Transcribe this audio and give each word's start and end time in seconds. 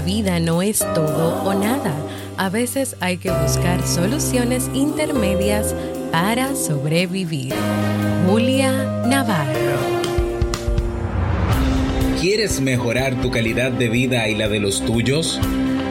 La 0.00 0.06
vida 0.06 0.40
no 0.40 0.62
es 0.62 0.78
todo 0.78 1.42
o 1.44 1.52
nada. 1.52 1.94
A 2.38 2.48
veces 2.48 2.96
hay 3.00 3.18
que 3.18 3.30
buscar 3.30 3.86
soluciones 3.86 4.70
intermedias 4.72 5.74
para 6.10 6.56
sobrevivir. 6.56 7.52
Julia 8.26 9.02
Navarro. 9.06 9.76
¿Quieres 12.18 12.62
mejorar 12.62 13.20
tu 13.20 13.30
calidad 13.30 13.72
de 13.72 13.90
vida 13.90 14.26
y 14.26 14.36
la 14.36 14.48
de 14.48 14.58
los 14.58 14.82
tuyos? 14.86 15.38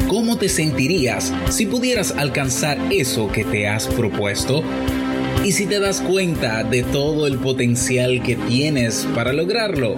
¿Cómo 0.08 0.38
te 0.40 0.50
sentirías 0.50 1.32
si 1.52 1.68
pudieras 1.68 2.16
alcanzar 2.18 2.80
eso 2.90 3.32
que 3.32 3.44
te 3.44 3.68
has 3.68 3.86
propuesto? 3.86 4.64
¿Y 5.46 5.52
si 5.52 5.68
te 5.68 5.80
das 5.80 6.02
cuenta 6.02 6.64
de 6.64 6.82
todo 6.82 7.28
el 7.28 7.38
potencial 7.38 8.24
que 8.24 8.36
tienes 8.36 9.08
para 9.14 9.34
lograrlo? 9.34 9.98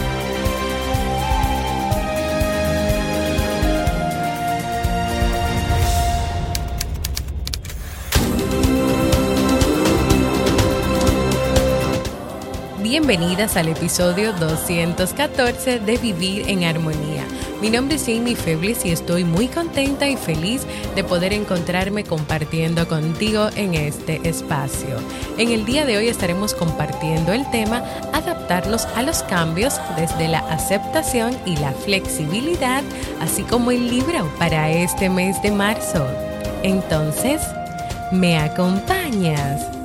Bienvenidas 12.91 13.55
al 13.55 13.69
episodio 13.69 14.33
214 14.33 15.79
de 15.79 15.97
Vivir 15.97 16.49
en 16.49 16.65
Armonía. 16.65 17.23
Mi 17.61 17.69
nombre 17.69 17.95
es 17.95 18.05
Jamie 18.05 18.35
Feblis 18.35 18.83
y 18.83 18.91
estoy 18.91 19.23
muy 19.23 19.47
contenta 19.47 20.09
y 20.09 20.17
feliz 20.17 20.63
de 20.93 21.05
poder 21.05 21.31
encontrarme 21.31 22.03
compartiendo 22.03 22.85
contigo 22.89 23.47
en 23.55 23.75
este 23.75 24.19
espacio. 24.27 24.97
En 25.37 25.53
el 25.53 25.63
día 25.63 25.85
de 25.85 25.95
hoy 25.95 26.09
estaremos 26.09 26.53
compartiendo 26.53 27.31
el 27.31 27.49
tema 27.49 27.81
adaptarnos 28.11 28.83
a 28.87 29.03
los 29.03 29.23
cambios 29.23 29.79
desde 29.95 30.27
la 30.27 30.39
aceptación 30.39 31.33
y 31.45 31.55
la 31.55 31.71
flexibilidad, 31.71 32.83
así 33.21 33.43
como 33.43 33.71
el 33.71 33.89
libro 33.89 34.29
para 34.37 34.69
este 34.69 35.09
mes 35.09 35.41
de 35.41 35.51
marzo. 35.51 36.05
Entonces, 36.61 37.41
¿me 38.11 38.37
acompañas? 38.37 39.80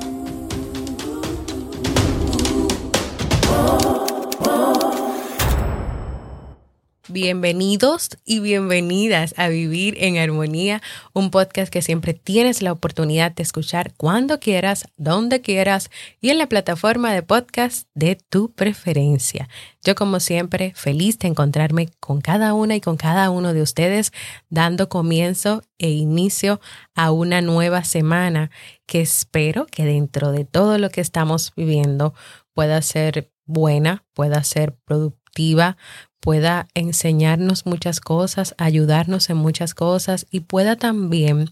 Bienvenidos 7.09 8.09
y 8.25 8.41
bienvenidas 8.41 9.33
a 9.37 9.47
Vivir 9.47 9.95
en 9.97 10.17
Armonía, 10.17 10.81
un 11.13 11.31
podcast 11.31 11.71
que 11.71 11.81
siempre 11.81 12.13
tienes 12.13 12.61
la 12.61 12.73
oportunidad 12.73 13.31
de 13.31 13.43
escuchar 13.43 13.93
cuando 13.95 14.41
quieras, 14.41 14.89
donde 14.97 15.39
quieras 15.39 15.89
y 16.19 16.31
en 16.31 16.37
la 16.37 16.47
plataforma 16.47 17.13
de 17.13 17.23
podcast 17.23 17.87
de 17.93 18.17
tu 18.17 18.51
preferencia. 18.51 19.47
Yo 19.81 19.95
como 19.95 20.19
siempre 20.19 20.73
feliz 20.75 21.17
de 21.19 21.29
encontrarme 21.29 21.87
con 22.01 22.19
cada 22.19 22.53
una 22.53 22.75
y 22.75 22.81
con 22.81 22.97
cada 22.97 23.29
uno 23.29 23.53
de 23.53 23.61
ustedes 23.61 24.11
dando 24.49 24.89
comienzo 24.89 25.63
e 25.77 25.91
inicio 25.91 26.59
a 26.93 27.11
una 27.11 27.39
nueva 27.39 27.85
semana 27.85 28.51
que 28.85 28.99
espero 28.99 29.65
que 29.65 29.85
dentro 29.85 30.33
de 30.33 30.43
todo 30.43 30.77
lo 30.77 30.89
que 30.89 30.99
estamos 30.99 31.53
viviendo 31.55 32.13
pueda 32.53 32.81
ser 32.81 33.31
buena, 33.45 34.03
pueda 34.13 34.43
ser 34.43 34.75
productiva, 34.83 35.77
pueda 36.19 36.67
enseñarnos 36.73 37.65
muchas 37.65 37.99
cosas, 37.99 38.55
ayudarnos 38.57 39.29
en 39.29 39.37
muchas 39.37 39.73
cosas 39.73 40.27
y 40.31 40.41
pueda 40.41 40.75
también 40.75 41.51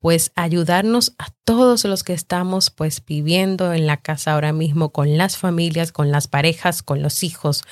pues 0.00 0.30
ayudarnos 0.36 1.14
a 1.18 1.26
todos 1.44 1.84
los 1.84 2.04
que 2.04 2.12
estamos 2.12 2.70
pues 2.70 3.04
viviendo 3.04 3.72
en 3.72 3.86
la 3.86 3.96
casa 3.96 4.34
ahora 4.34 4.52
mismo 4.52 4.90
con 4.90 5.18
las 5.18 5.36
familias, 5.36 5.90
con 5.92 6.10
las 6.10 6.28
parejas, 6.28 6.82
con 6.82 7.02
los 7.02 7.24
hijos, 7.24 7.64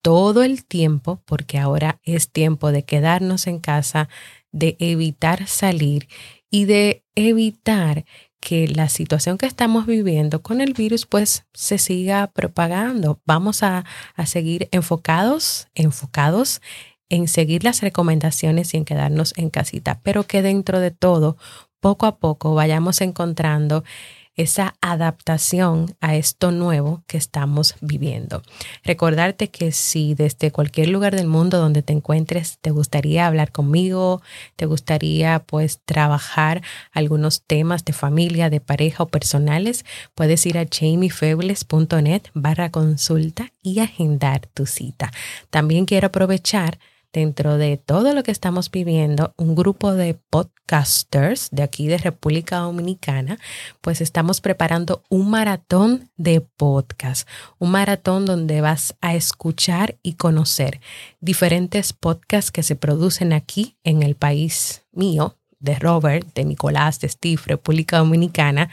todo 0.00 0.42
el 0.42 0.64
tiempo, 0.64 1.22
porque 1.24 1.58
ahora 1.58 2.00
es 2.02 2.30
tiempo 2.30 2.72
de 2.72 2.84
quedarnos 2.84 3.46
en 3.46 3.58
casa, 3.58 4.08
de 4.52 4.76
evitar 4.78 5.46
salir 5.46 6.08
y 6.50 6.66
de 6.66 7.04
evitar 7.14 8.04
que 8.44 8.68
la 8.68 8.90
situación 8.90 9.38
que 9.38 9.46
estamos 9.46 9.86
viviendo 9.86 10.42
con 10.42 10.60
el 10.60 10.74
virus 10.74 11.06
pues 11.06 11.46
se 11.54 11.78
siga 11.78 12.26
propagando. 12.26 13.18
Vamos 13.24 13.62
a, 13.62 13.86
a 14.14 14.26
seguir 14.26 14.68
enfocados, 14.70 15.68
enfocados 15.74 16.60
en 17.08 17.26
seguir 17.26 17.64
las 17.64 17.80
recomendaciones 17.80 18.74
y 18.74 18.76
en 18.76 18.84
quedarnos 18.84 19.32
en 19.38 19.48
casita, 19.48 20.00
pero 20.02 20.24
que 20.24 20.42
dentro 20.42 20.78
de 20.78 20.90
todo, 20.90 21.38
poco 21.80 22.04
a 22.04 22.18
poco 22.18 22.54
vayamos 22.54 23.00
encontrando 23.00 23.82
esa 24.36 24.74
adaptación 24.80 25.94
a 26.00 26.16
esto 26.16 26.50
nuevo 26.50 27.02
que 27.06 27.16
estamos 27.16 27.76
viviendo. 27.80 28.42
Recordarte 28.82 29.48
que 29.48 29.72
si 29.72 30.14
desde 30.14 30.50
cualquier 30.50 30.88
lugar 30.88 31.14
del 31.14 31.26
mundo 31.26 31.58
donde 31.58 31.82
te 31.82 31.92
encuentres 31.92 32.58
te 32.60 32.70
gustaría 32.70 33.26
hablar 33.26 33.52
conmigo, 33.52 34.22
te 34.56 34.66
gustaría 34.66 35.40
pues 35.40 35.80
trabajar 35.84 36.62
algunos 36.92 37.42
temas 37.42 37.84
de 37.84 37.92
familia, 37.92 38.50
de 38.50 38.60
pareja 38.60 39.04
o 39.04 39.08
personales, 39.08 39.84
puedes 40.14 40.44
ir 40.46 40.58
a 40.58 40.66
jamiefebles.net 40.66 42.22
barra 42.34 42.70
consulta 42.70 43.52
y 43.62 43.78
agendar 43.80 44.46
tu 44.52 44.66
cita. 44.66 45.12
También 45.50 45.86
quiero 45.86 46.08
aprovechar 46.08 46.78
dentro 47.14 47.58
de 47.58 47.76
todo 47.76 48.12
lo 48.12 48.24
que 48.24 48.32
estamos 48.32 48.70
viviendo, 48.70 49.32
un 49.38 49.54
grupo 49.54 49.94
de 49.94 50.14
podcasters 50.14 51.48
de 51.52 51.62
aquí 51.62 51.86
de 51.86 51.96
República 51.96 52.58
Dominicana, 52.58 53.38
pues 53.80 54.00
estamos 54.00 54.40
preparando 54.40 55.04
un 55.08 55.30
maratón 55.30 56.10
de 56.16 56.40
podcast, 56.40 57.26
un 57.58 57.70
maratón 57.70 58.26
donde 58.26 58.60
vas 58.60 58.96
a 59.00 59.14
escuchar 59.14 59.96
y 60.02 60.14
conocer 60.14 60.80
diferentes 61.20 61.92
podcasts 61.92 62.50
que 62.50 62.64
se 62.64 62.74
producen 62.74 63.32
aquí 63.32 63.76
en 63.84 64.02
el 64.02 64.16
país 64.16 64.82
mío, 64.92 65.36
de 65.60 65.76
Robert, 65.76 66.34
de 66.34 66.44
Nicolás, 66.44 67.00
de 67.00 67.08
Steve, 67.08 67.40
República 67.46 67.98
Dominicana, 67.98 68.68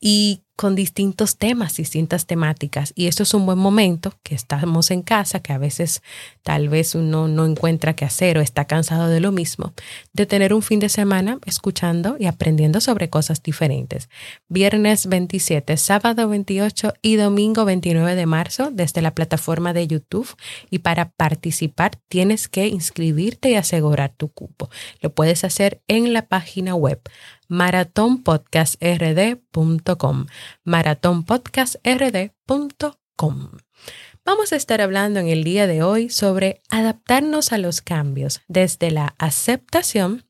y 0.00 0.42
con 0.56 0.74
distintos 0.74 1.36
temas, 1.36 1.76
distintas 1.76 2.26
temáticas. 2.26 2.92
Y 2.94 3.06
esto 3.06 3.22
es 3.22 3.34
un 3.34 3.46
buen 3.46 3.58
momento 3.58 4.14
que 4.22 4.34
estamos 4.34 4.90
en 4.90 5.02
casa, 5.02 5.40
que 5.40 5.52
a 5.52 5.58
veces 5.58 6.02
tal 6.42 6.68
vez 6.68 6.94
uno 6.94 7.28
no 7.28 7.46
encuentra 7.46 7.94
qué 7.94 8.04
hacer 8.04 8.38
o 8.38 8.40
está 8.40 8.66
cansado 8.66 9.08
de 9.08 9.20
lo 9.20 9.32
mismo, 9.32 9.72
de 10.12 10.26
tener 10.26 10.54
un 10.54 10.62
fin 10.62 10.80
de 10.80 10.88
semana 10.88 11.38
escuchando 11.46 12.16
y 12.18 12.26
aprendiendo 12.26 12.80
sobre 12.80 13.10
cosas 13.10 13.42
diferentes. 13.42 14.08
Viernes 14.48 15.06
27, 15.06 15.76
sábado 15.76 16.28
28 16.28 16.94
y 17.02 17.16
domingo 17.16 17.64
29 17.64 18.14
de 18.14 18.26
marzo 18.26 18.70
desde 18.72 19.02
la 19.02 19.14
plataforma 19.14 19.72
de 19.72 19.86
YouTube. 19.86 20.28
Y 20.70 20.80
para 20.80 21.10
participar 21.10 21.98
tienes 22.08 22.48
que 22.48 22.66
inscribirte 22.68 23.50
y 23.50 23.54
asegurar 23.54 24.12
tu 24.16 24.28
cupo. 24.28 24.70
Lo 25.00 25.14
puedes 25.14 25.44
hacer 25.44 25.80
en 25.88 26.12
la 26.12 26.26
página 26.26 26.74
web 26.74 27.00
maratonpodcastrd.com 27.48 30.26
maratonpodcastrd.com. 30.64 33.50
Vamos 34.24 34.52
a 34.52 34.56
estar 34.56 34.80
hablando 34.80 35.18
en 35.18 35.28
el 35.28 35.42
día 35.42 35.66
de 35.66 35.82
hoy 35.82 36.08
sobre 36.08 36.62
adaptarnos 36.68 37.52
a 37.52 37.58
los 37.58 37.80
cambios 37.80 38.40
desde 38.46 38.92
la 38.92 39.16
aceptación 39.18 40.24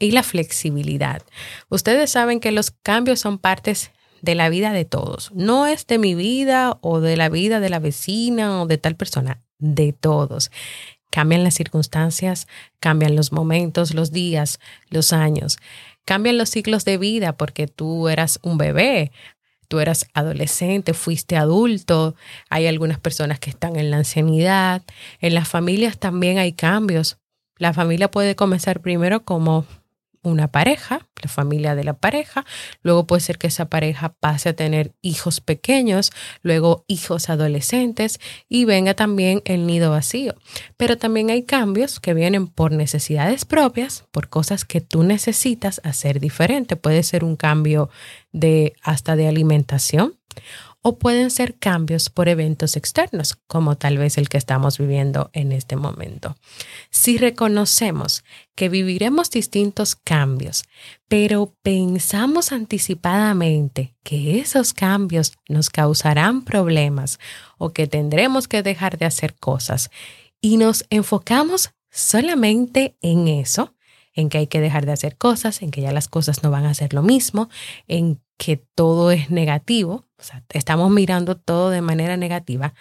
y 0.00 0.10
la 0.10 0.24
flexibilidad. 0.24 1.22
Ustedes 1.68 2.10
saben 2.10 2.40
que 2.40 2.50
los 2.50 2.72
cambios 2.72 3.20
son 3.20 3.38
partes 3.38 3.92
de 4.20 4.34
la 4.34 4.48
vida 4.48 4.72
de 4.72 4.84
todos. 4.84 5.30
No 5.32 5.66
es 5.66 5.86
de 5.86 5.98
mi 5.98 6.14
vida 6.14 6.78
o 6.80 7.00
de 7.00 7.16
la 7.16 7.28
vida 7.28 7.60
de 7.60 7.70
la 7.70 7.78
vecina 7.78 8.62
o 8.62 8.66
de 8.66 8.78
tal 8.78 8.96
persona, 8.96 9.42
de 9.58 9.92
todos. 9.92 10.50
Cambian 11.10 11.44
las 11.44 11.54
circunstancias, 11.54 12.46
cambian 12.78 13.16
los 13.16 13.32
momentos, 13.32 13.94
los 13.94 14.10
días, 14.10 14.58
los 14.88 15.12
años. 15.12 15.58
Cambian 16.04 16.38
los 16.38 16.50
ciclos 16.50 16.84
de 16.84 16.98
vida 16.98 17.36
porque 17.36 17.66
tú 17.66 18.08
eras 18.08 18.38
un 18.42 18.58
bebé, 18.58 19.12
tú 19.70 19.78
eras 19.78 20.06
adolescente, 20.14 20.94
fuiste 20.94 21.36
adulto, 21.36 22.16
hay 22.48 22.66
algunas 22.66 22.98
personas 22.98 23.38
que 23.38 23.50
están 23.50 23.76
en 23.76 23.92
la 23.92 23.98
ancianidad, 23.98 24.82
en 25.20 25.32
las 25.32 25.46
familias 25.46 25.96
también 25.96 26.38
hay 26.38 26.52
cambios. 26.52 27.18
La 27.56 27.72
familia 27.72 28.10
puede 28.10 28.34
comenzar 28.34 28.80
primero 28.80 29.24
como 29.24 29.64
una 30.22 30.48
pareja, 30.48 31.08
la 31.22 31.28
familia 31.28 31.74
de 31.74 31.84
la 31.84 31.94
pareja, 31.94 32.44
luego 32.82 33.06
puede 33.06 33.20
ser 33.20 33.38
que 33.38 33.46
esa 33.46 33.66
pareja 33.66 34.14
pase 34.20 34.50
a 34.50 34.52
tener 34.52 34.92
hijos 35.00 35.40
pequeños, 35.40 36.12
luego 36.42 36.84
hijos 36.88 37.30
adolescentes 37.30 38.20
y 38.48 38.64
venga 38.64 38.94
también 38.94 39.42
el 39.44 39.66
nido 39.66 39.90
vacío. 39.90 40.34
Pero 40.76 40.98
también 40.98 41.30
hay 41.30 41.44
cambios 41.44 42.00
que 42.00 42.14
vienen 42.14 42.46
por 42.46 42.72
necesidades 42.72 43.44
propias, 43.44 44.04
por 44.10 44.28
cosas 44.28 44.64
que 44.64 44.80
tú 44.80 45.02
necesitas 45.02 45.80
hacer 45.84 46.20
diferente. 46.20 46.76
Puede 46.76 47.02
ser 47.02 47.24
un 47.24 47.36
cambio 47.36 47.90
de 48.32 48.74
hasta 48.82 49.16
de 49.16 49.28
alimentación 49.28 50.14
o 50.82 50.98
pueden 50.98 51.30
ser 51.30 51.56
cambios 51.58 52.08
por 52.08 52.28
eventos 52.28 52.76
externos, 52.76 53.36
como 53.46 53.76
tal 53.76 53.98
vez 53.98 54.16
el 54.16 54.28
que 54.28 54.38
estamos 54.38 54.78
viviendo 54.78 55.30
en 55.32 55.52
este 55.52 55.76
momento. 55.76 56.36
Si 56.90 57.18
reconocemos 57.18 58.24
que 58.54 58.68
viviremos 58.68 59.30
distintos 59.30 59.94
cambios, 59.94 60.64
pero 61.08 61.54
pensamos 61.62 62.52
anticipadamente 62.52 63.94
que 64.02 64.40
esos 64.40 64.72
cambios 64.72 65.34
nos 65.48 65.68
causarán 65.68 66.42
problemas 66.42 67.18
o 67.58 67.70
que 67.70 67.86
tendremos 67.86 68.48
que 68.48 68.62
dejar 68.62 68.96
de 68.96 69.06
hacer 69.06 69.34
cosas 69.34 69.90
y 70.40 70.56
nos 70.56 70.86
enfocamos 70.88 71.70
solamente 71.90 72.96
en 73.02 73.28
eso, 73.28 73.74
en 74.14 74.28
que 74.28 74.38
hay 74.38 74.46
que 74.46 74.60
dejar 74.60 74.86
de 74.86 74.92
hacer 74.92 75.16
cosas, 75.16 75.62
en 75.62 75.70
que 75.70 75.82
ya 75.82 75.92
las 75.92 76.08
cosas 76.08 76.42
no 76.42 76.50
van 76.50 76.64
a 76.64 76.74
ser 76.74 76.94
lo 76.94 77.02
mismo, 77.02 77.48
en 77.86 78.20
que 78.40 78.56
todo 78.56 79.10
es 79.10 79.28
negativo, 79.28 80.06
o 80.18 80.22
sea, 80.22 80.42
estamos 80.48 80.90
mirando 80.90 81.36
todo 81.36 81.68
de 81.68 81.82
manera 81.82 82.16
negativa, 82.16 82.72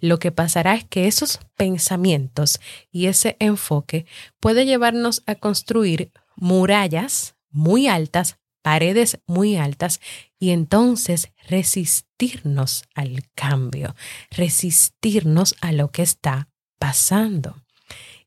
lo 0.00 0.18
que 0.18 0.32
pasará 0.32 0.74
es 0.74 0.84
que 0.84 1.06
esos 1.06 1.38
pensamientos 1.54 2.58
y 2.90 3.06
ese 3.06 3.36
enfoque 3.38 4.06
puede 4.40 4.66
llevarnos 4.66 5.22
a 5.26 5.36
construir 5.36 6.10
murallas 6.34 7.36
muy 7.52 7.86
altas, 7.86 8.40
paredes 8.60 9.20
muy 9.28 9.54
altas 9.54 10.00
y 10.40 10.50
entonces 10.50 11.30
resistirnos 11.48 12.82
al 12.96 13.22
cambio, 13.36 13.94
resistirnos 14.32 15.54
a 15.60 15.70
lo 15.70 15.92
que 15.92 16.02
está 16.02 16.48
pasando. 16.80 17.62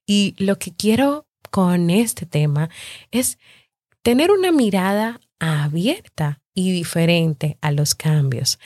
Y 0.05 0.35
lo 0.37 0.57
que 0.57 0.73
quiero 0.73 1.27
con 1.51 1.89
este 1.89 2.25
tema 2.25 2.69
es 3.11 3.39
tener 4.03 4.31
una 4.31 4.53
mirada 4.53 5.19
abierta 5.37 6.41
y 6.57 6.71
diferente 6.71 7.59
a 7.61 7.71
los 7.71 7.93
cambios. 7.93 8.57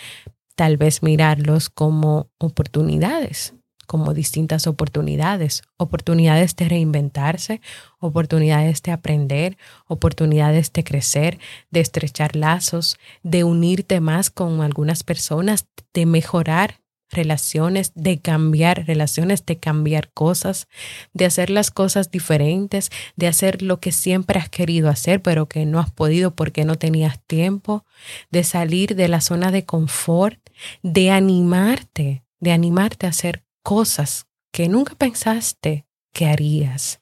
Tal 0.56 0.78
vez 0.78 1.04
mirarlos 1.04 1.70
como 1.70 2.30
oportunidades, 2.38 3.54
como 3.86 4.14
distintas 4.14 4.66
oportunidades, 4.66 5.64
oportunidades 5.76 6.56
de 6.56 6.70
reinventarse, 6.70 7.60
oportunidades 8.00 8.82
de 8.82 8.94
aprender, 8.94 9.58
oportunidades 9.88 10.72
de 10.72 10.86
crecer, 10.86 11.38
de 11.70 11.82
estrechar 11.82 12.38
lazos, 12.38 12.98
de 13.24 13.44
unirte 13.44 14.00
más 14.00 14.30
con 14.30 14.62
algunas 14.62 15.04
personas, 15.04 15.66
de 15.94 16.06
mejorar 16.06 16.81
relaciones, 17.12 17.92
de 17.96 18.20
cambiar 18.20 18.86
relaciones, 18.88 19.46
de 19.46 19.58
cambiar 19.58 20.12
cosas, 20.12 20.68
de 21.14 21.26
hacer 21.26 21.50
las 21.50 21.72
cosas 21.72 22.12
diferentes, 22.12 22.90
de 23.16 23.28
hacer 23.28 23.62
lo 23.62 23.80
que 23.80 23.92
siempre 23.92 24.40
has 24.40 24.50
querido 24.50 24.90
hacer, 24.90 25.22
pero 25.22 25.48
que 25.48 25.66
no 25.66 25.80
has 25.80 25.92
podido 25.92 26.36
porque 26.36 26.66
no 26.66 26.78
tenías 26.78 27.20
tiempo, 27.28 27.86
de 28.32 28.44
salir 28.44 28.96
de 28.96 29.08
la 29.08 29.22
zona 29.22 29.52
de 29.52 29.66
confort, 29.66 30.40
de 30.82 31.12
animarte, 31.12 32.24
de 32.40 32.52
animarte 32.52 33.06
a 33.06 33.10
hacer 33.10 33.44
cosas 33.62 34.28
que 34.52 34.68
nunca 34.68 34.96
pensaste 34.96 35.86
que 36.12 36.26
harías. 36.26 37.02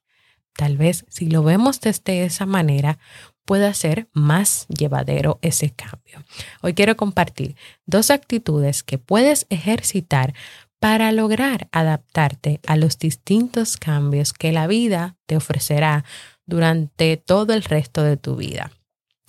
Tal 0.56 0.76
vez 0.76 1.06
si 1.08 1.28
lo 1.28 1.42
vemos 1.44 1.80
desde 1.80 2.26
esa 2.26 2.46
manera, 2.46 3.00
pueda 3.50 3.74
ser 3.74 4.08
más 4.14 4.68
llevadero 4.68 5.40
ese 5.42 5.72
cambio. 5.72 6.24
Hoy 6.62 6.76
quiero 6.76 6.96
compartir 6.96 7.56
dos 7.88 8.12
actitudes 8.12 8.84
que 8.84 9.00
puedes 9.00 9.48
ejercitar 9.50 10.36
para 10.80 11.12
lograr 11.12 11.68
adaptarte 11.72 12.60
a 12.68 12.76
los 12.76 13.00
distintos 13.00 13.78
cambios 13.78 14.34
que 14.34 14.52
la 14.52 14.68
vida 14.68 15.16
te 15.26 15.36
ofrecerá 15.36 16.06
durante 16.46 17.18
todo 17.18 17.54
el 17.54 17.64
resto 17.64 18.04
de 18.04 18.18
tu 18.18 18.36
vida. 18.36 18.70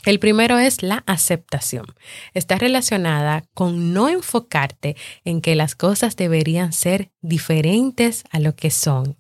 El 0.05 0.19
primero 0.19 0.59
es 0.59 0.83
la 0.83 1.03
aceptación. 1.07 1.87
Está 2.35 2.57
relacionada 2.57 3.45
con 3.55 3.95
no 3.95 4.11
enfocarte 4.11 4.97
en 5.25 5.41
que 5.41 5.55
las 5.55 5.75
cosas 5.75 6.17
deberían 6.17 6.75
ser 6.75 7.11
diferentes 7.23 8.25
a 8.31 8.39
lo 8.39 8.55
que 8.55 8.71
son 8.71 9.17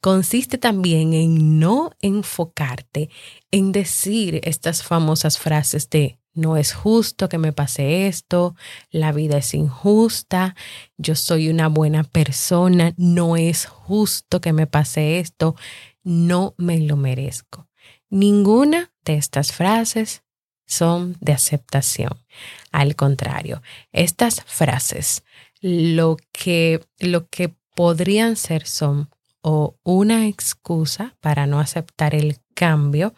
consiste 0.00 0.58
también 0.58 1.12
en 1.12 1.58
no 1.58 1.92
enfocarte 2.00 3.10
en 3.50 3.72
decir 3.72 4.40
estas 4.44 4.82
famosas 4.82 5.38
frases 5.38 5.90
de 5.90 6.18
no 6.38 6.56
es 6.56 6.72
justo 6.72 7.28
que 7.28 7.38
me 7.38 7.52
pase 7.52 8.06
esto, 8.06 8.54
la 8.90 9.10
vida 9.10 9.38
es 9.38 9.54
injusta, 9.54 10.54
yo 10.96 11.16
soy 11.16 11.48
una 11.48 11.68
buena 11.68 12.04
persona, 12.04 12.94
no 12.96 13.36
es 13.36 13.66
justo 13.66 14.40
que 14.40 14.52
me 14.52 14.68
pase 14.68 15.18
esto, 15.18 15.56
no 16.04 16.54
me 16.56 16.78
lo 16.78 16.96
merezco. 16.96 17.68
Ninguna 18.08 18.92
de 19.04 19.16
estas 19.16 19.52
frases 19.52 20.22
son 20.64 21.16
de 21.20 21.32
aceptación. 21.32 22.24
Al 22.70 22.94
contrario, 22.94 23.60
estas 23.90 24.42
frases 24.42 25.24
lo 25.60 26.16
que, 26.30 26.86
lo 27.00 27.28
que 27.28 27.56
podrían 27.74 28.36
ser 28.36 28.66
son 28.66 29.10
o 29.42 29.76
una 29.82 30.26
excusa 30.26 31.16
para 31.20 31.46
no 31.46 31.60
aceptar 31.60 32.14
el 32.14 32.38
cambio 32.54 33.14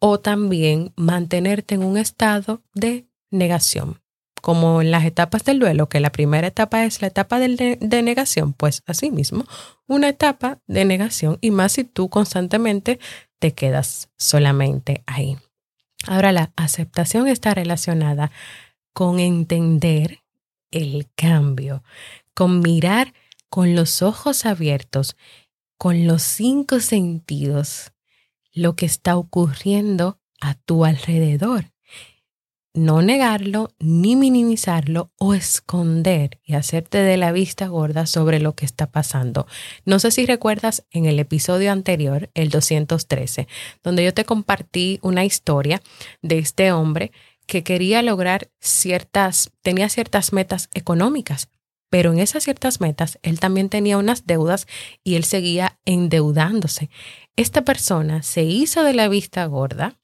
o 0.00 0.20
también 0.20 0.92
mantenerte 0.96 1.74
en 1.74 1.82
un 1.82 1.96
estado 1.96 2.62
de 2.74 3.06
negación. 3.30 4.00
Como 4.40 4.80
en 4.80 4.92
las 4.92 5.04
etapas 5.04 5.44
del 5.44 5.58
duelo, 5.58 5.88
que 5.88 5.98
la 5.98 6.12
primera 6.12 6.46
etapa 6.46 6.84
es 6.84 7.02
la 7.02 7.08
etapa 7.08 7.40
de, 7.40 7.78
negación, 8.02 8.52
pues 8.52 8.82
así 8.86 9.10
mismo, 9.10 9.44
una 9.88 10.08
etapa 10.08 10.60
de 10.68 10.84
negación 10.84 11.38
y 11.40 11.50
más 11.50 11.72
si 11.72 11.84
tú 11.84 12.08
constantemente 12.08 13.00
te 13.40 13.52
quedas 13.52 14.10
solamente 14.16 15.02
ahí. 15.06 15.38
Ahora 16.06 16.30
la 16.30 16.52
aceptación 16.54 17.26
está 17.26 17.52
relacionada 17.52 18.30
con 18.92 19.18
entender 19.18 20.20
el 20.70 21.08
cambio, 21.16 21.82
con 22.32 22.60
mirar 22.60 23.14
con 23.48 23.74
los 23.74 24.02
ojos 24.02 24.46
abiertos 24.46 25.16
con 25.78 26.06
los 26.06 26.22
cinco 26.22 26.80
sentidos 26.80 27.92
lo 28.52 28.74
que 28.74 28.86
está 28.86 29.16
ocurriendo 29.16 30.18
a 30.40 30.54
tu 30.54 30.84
alrededor. 30.84 31.72
No 32.74 33.00
negarlo, 33.02 33.70
ni 33.78 34.14
minimizarlo 34.14 35.12
o 35.18 35.34
esconder 35.34 36.40
y 36.44 36.54
hacerte 36.54 36.98
de 36.98 37.16
la 37.16 37.32
vista 37.32 37.66
gorda 37.68 38.06
sobre 38.06 38.40
lo 38.40 38.54
que 38.54 38.64
está 38.64 38.90
pasando. 38.90 39.46
No 39.84 39.98
sé 39.98 40.10
si 40.10 40.26
recuerdas 40.26 40.84
en 40.90 41.06
el 41.06 41.18
episodio 41.18 41.72
anterior, 41.72 42.30
el 42.34 42.50
213, 42.50 43.48
donde 43.82 44.04
yo 44.04 44.12
te 44.12 44.24
compartí 44.24 44.98
una 45.02 45.24
historia 45.24 45.80
de 46.22 46.38
este 46.38 46.72
hombre 46.72 47.12
que 47.46 47.64
quería 47.64 48.02
lograr 48.02 48.50
ciertas, 48.60 49.50
tenía 49.62 49.88
ciertas 49.88 50.32
metas 50.32 50.68
económicas, 50.74 51.48
pero 51.90 52.12
en 52.12 52.18
esas 52.18 52.44
ciertas 52.44 52.80
metas, 52.80 53.18
él 53.22 53.40
también 53.40 53.68
tenía 53.68 53.98
unas 53.98 54.26
deudas 54.26 54.66
y 55.04 55.14
él 55.14 55.24
seguía 55.24 55.78
endeudándose. 55.84 56.90
Esta 57.36 57.62
persona 57.62 58.22
se 58.22 58.42
hizo 58.42 58.82
de 58.82 58.94
la 58.94 59.08
vista 59.08 59.44
gorda 59.46 59.96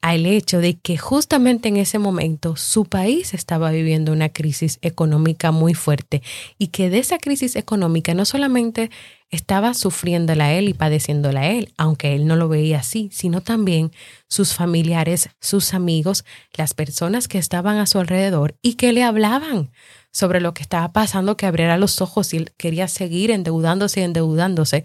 al 0.00 0.24
hecho 0.24 0.58
de 0.60 0.78
que 0.78 0.96
justamente 0.96 1.68
en 1.68 1.76
ese 1.76 1.98
momento 1.98 2.56
su 2.56 2.86
país 2.86 3.34
estaba 3.34 3.70
viviendo 3.70 4.12
una 4.12 4.30
crisis 4.30 4.78
económica 4.82 5.50
muy 5.50 5.74
fuerte 5.74 6.22
y 6.58 6.68
que 6.68 6.88
de 6.88 6.98
esa 6.98 7.18
crisis 7.18 7.54
económica 7.54 8.14
no 8.14 8.24
solamente 8.24 8.90
estaba 9.30 9.74
sufriéndola 9.74 10.54
él 10.54 10.68
y 10.68 10.74
padeciéndola 10.74 11.48
él, 11.50 11.72
aunque 11.76 12.14
él 12.14 12.26
no 12.26 12.36
lo 12.36 12.48
veía 12.48 12.80
así, 12.80 13.10
sino 13.12 13.42
también 13.42 13.92
sus 14.26 14.54
familiares, 14.54 15.28
sus 15.40 15.74
amigos, 15.74 16.24
las 16.54 16.74
personas 16.74 17.28
que 17.28 17.38
estaban 17.38 17.76
a 17.76 17.86
su 17.86 17.98
alrededor 17.98 18.56
y 18.62 18.74
que 18.74 18.92
le 18.92 19.04
hablaban 19.04 19.70
sobre 20.12 20.40
lo 20.40 20.54
que 20.54 20.62
estaba 20.62 20.92
pasando, 20.92 21.36
que 21.36 21.46
abriera 21.46 21.78
los 21.78 22.00
ojos 22.00 22.34
y 22.34 22.46
quería 22.56 22.88
seguir 22.88 23.30
endeudándose 23.30 24.00
y 24.00 24.04
endeudándose, 24.04 24.84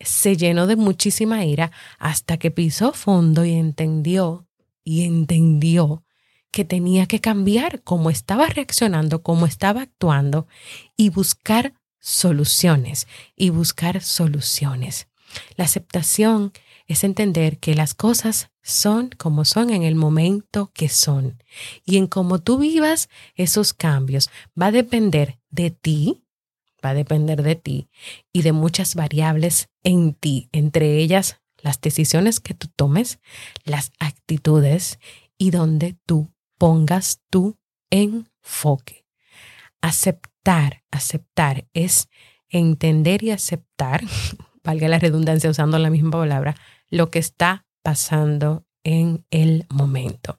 se 0.00 0.36
llenó 0.36 0.66
de 0.66 0.76
muchísima 0.76 1.44
ira 1.44 1.72
hasta 1.98 2.36
que 2.36 2.50
pisó 2.50 2.92
fondo 2.92 3.44
y 3.44 3.54
entendió 3.54 4.46
y 4.84 5.04
entendió 5.04 6.04
que 6.50 6.64
tenía 6.64 7.06
que 7.06 7.20
cambiar 7.20 7.82
cómo 7.82 8.10
estaba 8.10 8.46
reaccionando, 8.46 9.22
cómo 9.22 9.46
estaba 9.46 9.82
actuando 9.82 10.46
y 10.96 11.10
buscar 11.10 11.74
soluciones 11.98 13.06
y 13.36 13.50
buscar 13.50 14.00
soluciones. 14.02 15.08
La 15.56 15.64
aceptación 15.64 16.52
es 16.86 17.04
entender 17.04 17.58
que 17.58 17.74
las 17.74 17.94
cosas 17.94 18.50
son 18.68 19.08
como 19.16 19.46
son 19.46 19.70
en 19.70 19.82
el 19.82 19.94
momento 19.94 20.70
que 20.74 20.90
son. 20.90 21.42
Y 21.86 21.96
en 21.96 22.06
cómo 22.06 22.38
tú 22.38 22.58
vivas 22.58 23.08
esos 23.34 23.72
cambios 23.72 24.30
va 24.60 24.66
a 24.66 24.72
depender 24.72 25.38
de 25.48 25.70
ti, 25.70 26.22
va 26.84 26.90
a 26.90 26.94
depender 26.94 27.42
de 27.42 27.54
ti 27.56 27.88
y 28.30 28.42
de 28.42 28.52
muchas 28.52 28.94
variables 28.94 29.70
en 29.84 30.12
ti, 30.12 30.50
entre 30.52 30.98
ellas 30.98 31.40
las 31.62 31.80
decisiones 31.80 32.40
que 32.40 32.52
tú 32.52 32.68
tomes, 32.68 33.20
las 33.64 33.90
actitudes 33.98 34.98
y 35.38 35.50
donde 35.50 35.96
tú 36.04 36.30
pongas 36.58 37.22
tu 37.30 37.56
enfoque. 37.90 39.06
Aceptar, 39.80 40.84
aceptar 40.90 41.66
es 41.72 42.10
entender 42.50 43.22
y 43.22 43.30
aceptar, 43.30 44.04
valga 44.62 44.88
la 44.88 44.98
redundancia 44.98 45.48
usando 45.48 45.78
la 45.78 45.88
misma 45.88 46.10
palabra, 46.10 46.54
lo 46.90 47.10
que 47.10 47.18
está 47.18 47.64
pasando 47.82 48.64
en 48.84 49.24
el 49.30 49.66
momento. 49.68 50.38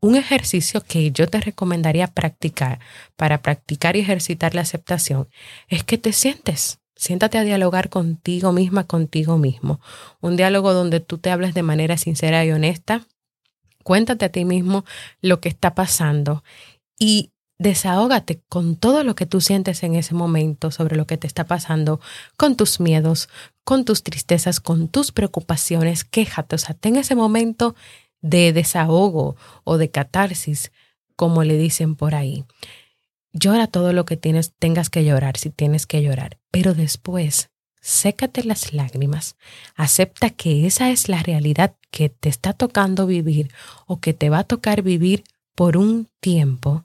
Un 0.00 0.16
ejercicio 0.16 0.82
que 0.82 1.10
yo 1.10 1.26
te 1.26 1.40
recomendaría 1.40 2.06
practicar 2.06 2.80
para 3.16 3.42
practicar 3.42 3.96
y 3.96 4.00
ejercitar 4.00 4.54
la 4.54 4.60
aceptación 4.60 5.28
es 5.68 5.84
que 5.84 5.98
te 5.98 6.12
sientes. 6.12 6.78
Siéntate 6.94 7.38
a 7.38 7.44
dialogar 7.44 7.90
contigo 7.90 8.52
misma, 8.52 8.84
contigo 8.84 9.36
mismo. 9.36 9.80
Un 10.20 10.36
diálogo 10.36 10.72
donde 10.72 11.00
tú 11.00 11.18
te 11.18 11.30
hables 11.30 11.54
de 11.54 11.62
manera 11.62 11.96
sincera 11.98 12.44
y 12.44 12.52
honesta. 12.52 13.06
Cuéntate 13.82 14.24
a 14.24 14.28
ti 14.30 14.44
mismo 14.44 14.84
lo 15.20 15.40
que 15.40 15.48
está 15.48 15.74
pasando 15.74 16.42
y 16.98 17.32
desahógate 17.58 18.42
con 18.48 18.76
todo 18.76 19.02
lo 19.02 19.14
que 19.14 19.26
tú 19.26 19.40
sientes 19.40 19.82
en 19.82 19.94
ese 19.94 20.14
momento 20.14 20.70
sobre 20.70 20.96
lo 20.96 21.06
que 21.06 21.16
te 21.16 21.26
está 21.26 21.44
pasando, 21.44 22.00
con 22.36 22.56
tus 22.56 22.80
miedos, 22.80 23.28
con 23.66 23.84
tus 23.84 24.04
tristezas, 24.04 24.60
con 24.60 24.86
tus 24.86 25.10
preocupaciones. 25.10 26.04
Quéjate, 26.04 26.54
o 26.54 26.58
sea, 26.58 26.74
ten 26.74 26.94
ese 26.94 27.16
momento 27.16 27.74
de 28.20 28.52
desahogo 28.52 29.34
o 29.64 29.76
de 29.76 29.90
catarsis, 29.90 30.70
como 31.16 31.42
le 31.42 31.58
dicen 31.58 31.96
por 31.96 32.14
ahí. 32.14 32.44
Llora 33.32 33.66
todo 33.66 33.92
lo 33.92 34.04
que 34.04 34.16
tienes, 34.16 34.52
tengas 34.56 34.88
que 34.88 35.04
llorar, 35.04 35.36
si 35.36 35.50
tienes 35.50 35.84
que 35.84 36.00
llorar, 36.00 36.38
pero 36.52 36.74
después 36.74 37.50
sécate 37.80 38.44
las 38.44 38.72
lágrimas, 38.72 39.34
acepta 39.74 40.30
que 40.30 40.68
esa 40.68 40.90
es 40.90 41.08
la 41.08 41.24
realidad 41.24 41.74
que 41.90 42.08
te 42.08 42.28
está 42.28 42.52
tocando 42.52 43.04
vivir 43.08 43.52
o 43.86 43.98
que 43.98 44.14
te 44.14 44.30
va 44.30 44.38
a 44.38 44.44
tocar 44.44 44.82
vivir 44.82 45.24
por 45.56 45.76
un 45.76 46.08
tiempo 46.20 46.84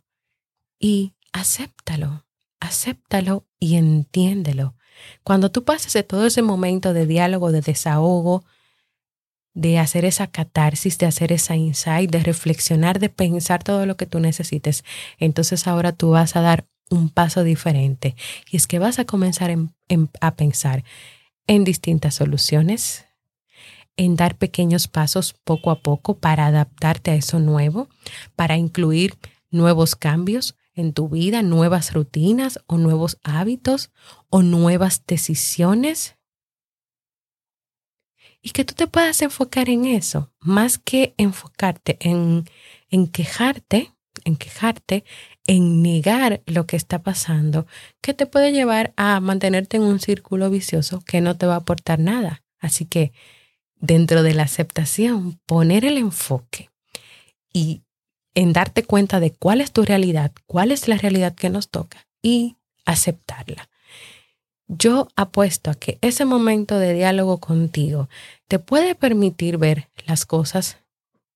y 0.79 1.13
acéptalo, 1.31 2.25
acéptalo 2.59 3.45
y 3.59 3.75
entiéndelo. 3.75 4.73
Cuando 5.24 5.51
tú 5.51 5.63
pases 5.63 5.93
de 5.93 6.03
todo 6.03 6.25
ese 6.25 6.41
momento 6.41 6.93
de 6.93 7.05
diálogo, 7.05 7.51
de 7.51 7.62
desahogo, 7.62 8.43
de 9.53 9.79
hacer 9.79 10.05
esa 10.05 10.27
catarsis, 10.27 10.98
de 10.98 11.05
hacer 11.05 11.31
esa 11.31 11.55
insight, 11.55 12.10
de 12.10 12.24
reflexionar, 12.24 13.00
de 13.00 13.10
pensar 13.10 13.63
todo 13.63 13.86
lo 13.86 13.98
que 13.98 14.05
tú 14.05 14.20
necesites, 14.20 14.84
entonces 15.17 15.67
ahora 15.67 15.91
tú 15.91 16.12
vas 16.12 16.36
a 16.36 16.41
dar 16.41 16.65
un 16.89 17.10
paso 17.10 17.43
diferente. 17.43 18.15
Y 18.50 18.58
es 18.58 18.67
que 18.67 18.79
vas 18.79 19.00
a 19.00 19.05
comenzar 19.05 19.55
a 20.22 20.36
pensar 20.36 20.84
en 21.48 21.63
distintas 21.63 22.15
soluciones, 22.15 23.05
en 23.98 24.15
dar 24.15 24.38
pequeños 24.38 24.88
pasos 24.88 25.34
poco 25.43 25.72
a 25.72 25.81
poco 25.81 26.17
para 26.17 26.48
adaptarte 26.48 27.12
a 27.12 27.15
eso 27.15 27.39
nuevo, 27.39 27.89
para 28.36 28.58
incluir 28.58 29.17
nuevos 29.50 29.96
cambios 29.96 30.55
en 30.73 30.93
tu 30.93 31.09
vida, 31.09 31.41
nuevas 31.41 31.93
rutinas 31.93 32.59
o 32.67 32.77
nuevos 32.77 33.17
hábitos 33.23 33.91
o 34.29 34.41
nuevas 34.41 35.03
decisiones 35.05 36.17
y 38.41 38.51
que 38.51 38.65
tú 38.65 38.73
te 38.73 38.87
puedas 38.87 39.21
enfocar 39.21 39.69
en 39.69 39.85
eso, 39.85 40.31
más 40.39 40.79
que 40.79 41.13
enfocarte 41.17 41.97
en, 41.99 42.45
en 42.89 43.07
quejarte, 43.07 43.93
en 44.25 44.35
quejarte, 44.35 45.03
en 45.45 45.81
negar 45.81 46.41
lo 46.45 46.65
que 46.65 46.75
está 46.75 47.03
pasando, 47.03 47.67
que 48.01 48.13
te 48.13 48.25
puede 48.25 48.51
llevar 48.51 48.93
a 48.97 49.19
mantenerte 49.19 49.77
en 49.77 49.83
un 49.83 49.99
círculo 49.99 50.49
vicioso 50.49 51.01
que 51.05 51.21
no 51.21 51.37
te 51.37 51.45
va 51.45 51.53
a 51.53 51.57
aportar 51.57 51.99
nada. 51.99 52.43
Así 52.59 52.85
que 52.85 53.11
dentro 53.75 54.23
de 54.23 54.33
la 54.33 54.43
aceptación, 54.43 55.39
poner 55.45 55.85
el 55.85 55.97
enfoque 55.97 56.69
y 57.53 57.83
en 58.35 58.53
darte 58.53 58.83
cuenta 58.83 59.19
de 59.19 59.31
cuál 59.31 59.61
es 59.61 59.71
tu 59.71 59.83
realidad, 59.83 60.31
cuál 60.45 60.71
es 60.71 60.88
la 60.88 60.97
realidad 60.97 61.35
que 61.35 61.50
nos 61.50 61.69
toca 61.69 62.07
y 62.21 62.57
aceptarla. 62.85 63.69
Yo 64.67 65.09
apuesto 65.15 65.69
a 65.69 65.75
que 65.75 65.97
ese 66.01 66.23
momento 66.23 66.79
de 66.79 66.93
diálogo 66.93 67.39
contigo 67.39 68.07
te 68.47 68.57
puede 68.59 68.95
permitir 68.95 69.57
ver 69.57 69.89
las 70.05 70.25
cosas 70.25 70.77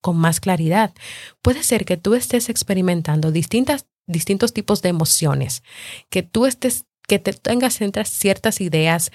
con 0.02 0.16
más 0.18 0.40
claridad. 0.40 0.94
Puede 1.42 1.64
ser 1.64 1.84
que 1.84 1.98
tú 1.98 2.14
estés 2.14 2.48
experimentando 2.48 3.32
distintas, 3.32 3.88
distintos 4.08 4.54
tipos 4.54 4.82
de 4.82 4.90
emociones, 4.90 5.64
que 6.10 6.24
tú 6.24 6.46
estés, 6.46 6.86
que 7.08 7.20
te 7.20 7.34
tengas 7.34 7.78
ciertas 8.06 8.62
ideas, 8.62 9.12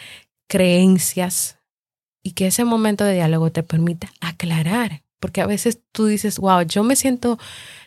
creencias, 0.48 1.60
y 2.22 2.32
que 2.32 2.46
ese 2.46 2.64
momento 2.64 3.04
de 3.04 3.14
diálogo 3.14 3.50
te 3.50 3.62
permita 3.62 4.12
aclarar 4.20 5.02
porque 5.20 5.40
a 5.42 5.46
veces 5.46 5.78
tú 5.92 6.06
dices, 6.06 6.38
wow, 6.38 6.62
yo 6.62 6.82
me 6.82 6.96
siento, 6.96 7.38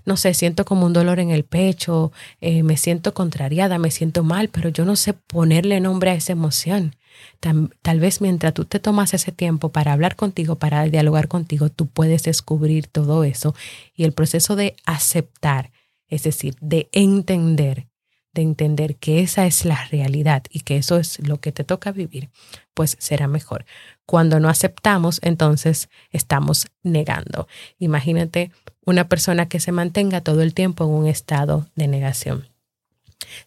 no 0.05 0.15
sé, 0.15 0.33
siento 0.33 0.63
como 0.65 0.85
un 0.85 0.93
dolor 0.93 1.19
en 1.19 1.31
el 1.31 1.43
pecho, 1.43 2.11
eh, 2.39 2.63
me 2.63 2.77
siento 2.77 3.13
contrariada, 3.13 3.79
me 3.79 3.91
siento 3.91 4.23
mal, 4.23 4.49
pero 4.49 4.69
yo 4.69 4.85
no 4.85 4.95
sé 4.95 5.13
ponerle 5.13 5.79
nombre 5.79 6.11
a 6.11 6.15
esa 6.15 6.31
emoción. 6.31 6.95
Tal, 7.39 7.75
tal, 7.81 7.99
vez 7.99 8.21
mientras 8.21 8.53
tú 8.53 8.65
te 8.65 8.79
tomas 8.79 9.13
ese 9.13 9.31
tiempo 9.31 9.69
para 9.69 9.93
hablar 9.93 10.15
contigo, 10.15 10.55
para 10.55 10.83
dialogar 10.85 11.27
contigo, 11.27 11.69
tú 11.69 11.87
puedes 11.87 12.23
descubrir 12.23 12.87
todo 12.87 13.23
eso 13.23 13.53
y 13.95 14.03
el 14.03 14.13
proceso 14.13 14.55
de 14.55 14.75
aceptar, 14.85 15.71
es 16.07 16.23
decir, 16.23 16.55
de 16.59 16.89
entender 16.91 17.87
de 18.33 18.41
entender 18.41 18.95
que 18.95 19.21
esa 19.21 19.45
es 19.45 19.63
la 19.63 19.85
realidad 19.85 20.43
y 20.49 20.61
que 20.61 20.77
eso 20.77 20.97
es 20.97 21.19
lo 21.19 21.39
que 21.39 21.51
te 21.51 21.63
toca 21.63 21.91
vivir, 21.91 22.29
pues 22.73 22.97
será 22.99 23.27
mejor. 23.27 23.65
Cuando 24.05 24.39
no 24.39 24.50
aceptamos, 24.50 25.19
entonces 25.22 25.89
estamos 26.12 26.67
negando. 26.83 27.48
Imagínate 27.79 28.51
una 28.86 29.07
persona 29.07 29.48
que 29.48 29.60
se 29.60 29.72
mantenga 29.72 30.22
todo 30.22 30.41
el 30.41 30.53
tiempo 30.53 30.83
en 30.83 30.91
un 30.91 31.07
estado 31.07 31.67
de 31.75 31.88
negación. 31.88 32.48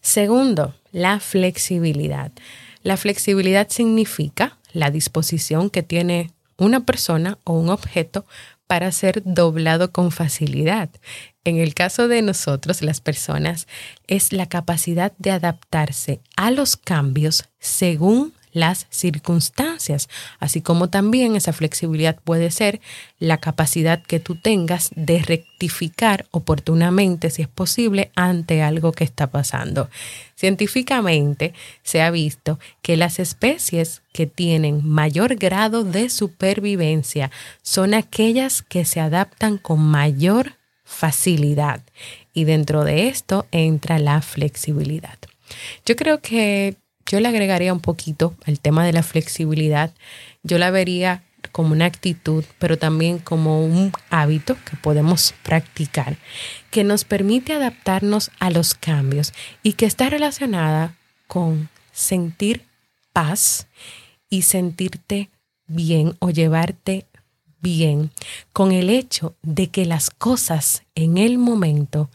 Segundo, 0.01 0.73
la 0.91 1.19
flexibilidad. 1.19 2.31
La 2.81 2.97
flexibilidad 2.97 3.67
significa 3.69 4.57
la 4.73 4.91
disposición 4.91 5.69
que 5.69 5.83
tiene 5.83 6.31
una 6.57 6.85
persona 6.85 7.37
o 7.43 7.53
un 7.53 7.69
objeto 7.69 8.25
para 8.65 8.91
ser 8.91 9.21
doblado 9.23 9.91
con 9.91 10.11
facilidad. 10.11 10.89
En 11.43 11.57
el 11.57 11.73
caso 11.73 12.07
de 12.07 12.21
nosotros, 12.21 12.81
las 12.81 12.99
personas, 12.99 13.67
es 14.07 14.33
la 14.33 14.47
capacidad 14.47 15.13
de 15.17 15.31
adaptarse 15.31 16.19
a 16.35 16.51
los 16.51 16.75
cambios 16.75 17.45
según 17.59 18.33
las 18.51 18.87
circunstancias, 18.89 20.09
así 20.39 20.61
como 20.61 20.89
también 20.89 21.35
esa 21.35 21.53
flexibilidad 21.53 22.17
puede 22.23 22.51
ser 22.51 22.81
la 23.19 23.37
capacidad 23.37 24.01
que 24.01 24.19
tú 24.19 24.35
tengas 24.35 24.91
de 24.95 25.19
rectificar 25.19 26.25
oportunamente, 26.31 27.29
si 27.29 27.41
es 27.41 27.47
posible, 27.47 28.11
ante 28.15 28.61
algo 28.61 28.91
que 28.91 29.03
está 29.03 29.27
pasando. 29.27 29.89
Científicamente 30.35 31.53
se 31.83 32.01
ha 32.01 32.11
visto 32.11 32.59
que 32.81 32.97
las 32.97 33.19
especies 33.19 34.01
que 34.13 34.27
tienen 34.27 34.87
mayor 34.87 35.35
grado 35.35 35.83
de 35.83 36.09
supervivencia 36.09 37.31
son 37.61 37.93
aquellas 37.93 38.61
que 38.61 38.85
se 38.85 38.99
adaptan 38.99 39.57
con 39.57 39.79
mayor 39.79 40.53
facilidad 40.83 41.81
y 42.33 42.45
dentro 42.45 42.83
de 42.83 43.09
esto 43.09 43.45
entra 43.51 43.99
la 43.99 44.21
flexibilidad. 44.21 45.17
Yo 45.85 45.95
creo 45.95 46.21
que 46.21 46.75
yo 47.07 47.19
le 47.19 47.27
agregaría 47.27 47.73
un 47.73 47.79
poquito 47.79 48.35
el 48.45 48.59
tema 48.59 48.85
de 48.85 48.93
la 48.93 49.03
flexibilidad. 49.03 49.93
Yo 50.43 50.57
la 50.57 50.71
vería 50.71 51.23
como 51.51 51.71
una 51.71 51.85
actitud, 51.85 52.43
pero 52.59 52.77
también 52.77 53.19
como 53.19 53.63
un 53.63 53.91
hábito 54.09 54.57
que 54.65 54.75
podemos 54.75 55.33
practicar, 55.43 56.17
que 56.71 56.83
nos 56.83 57.05
permite 57.05 57.53
adaptarnos 57.53 58.31
a 58.39 58.49
los 58.49 58.73
cambios 58.73 59.33
y 59.63 59.73
que 59.73 59.85
está 59.85 60.09
relacionada 60.09 60.95
con 61.27 61.69
sentir 61.91 62.65
paz 63.13 63.67
y 64.29 64.43
sentirte 64.43 65.29
bien 65.67 66.15
o 66.19 66.29
llevarte 66.29 67.05
bien 67.61 68.11
con 68.53 68.71
el 68.71 68.89
hecho 68.89 69.35
de 69.41 69.67
que 69.67 69.85
las 69.85 70.09
cosas 70.09 70.83
en 70.95 71.17
el 71.17 71.37
momento 71.37 72.09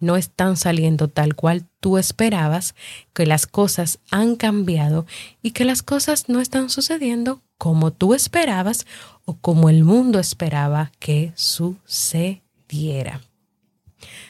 no 0.00 0.16
están 0.16 0.56
saliendo 0.56 1.08
tal 1.08 1.36
cual 1.36 1.66
tú 1.78 1.98
esperabas, 1.98 2.74
que 3.12 3.26
las 3.26 3.46
cosas 3.46 4.00
han 4.10 4.34
cambiado 4.36 5.06
y 5.42 5.52
que 5.52 5.64
las 5.64 5.82
cosas 5.82 6.28
no 6.28 6.40
están 6.40 6.70
sucediendo 6.70 7.40
como 7.58 7.92
tú 7.92 8.14
esperabas 8.14 8.86
o 9.24 9.36
como 9.36 9.68
el 9.68 9.84
mundo 9.84 10.18
esperaba 10.18 10.90
que 10.98 11.32
sucediera. 11.36 13.20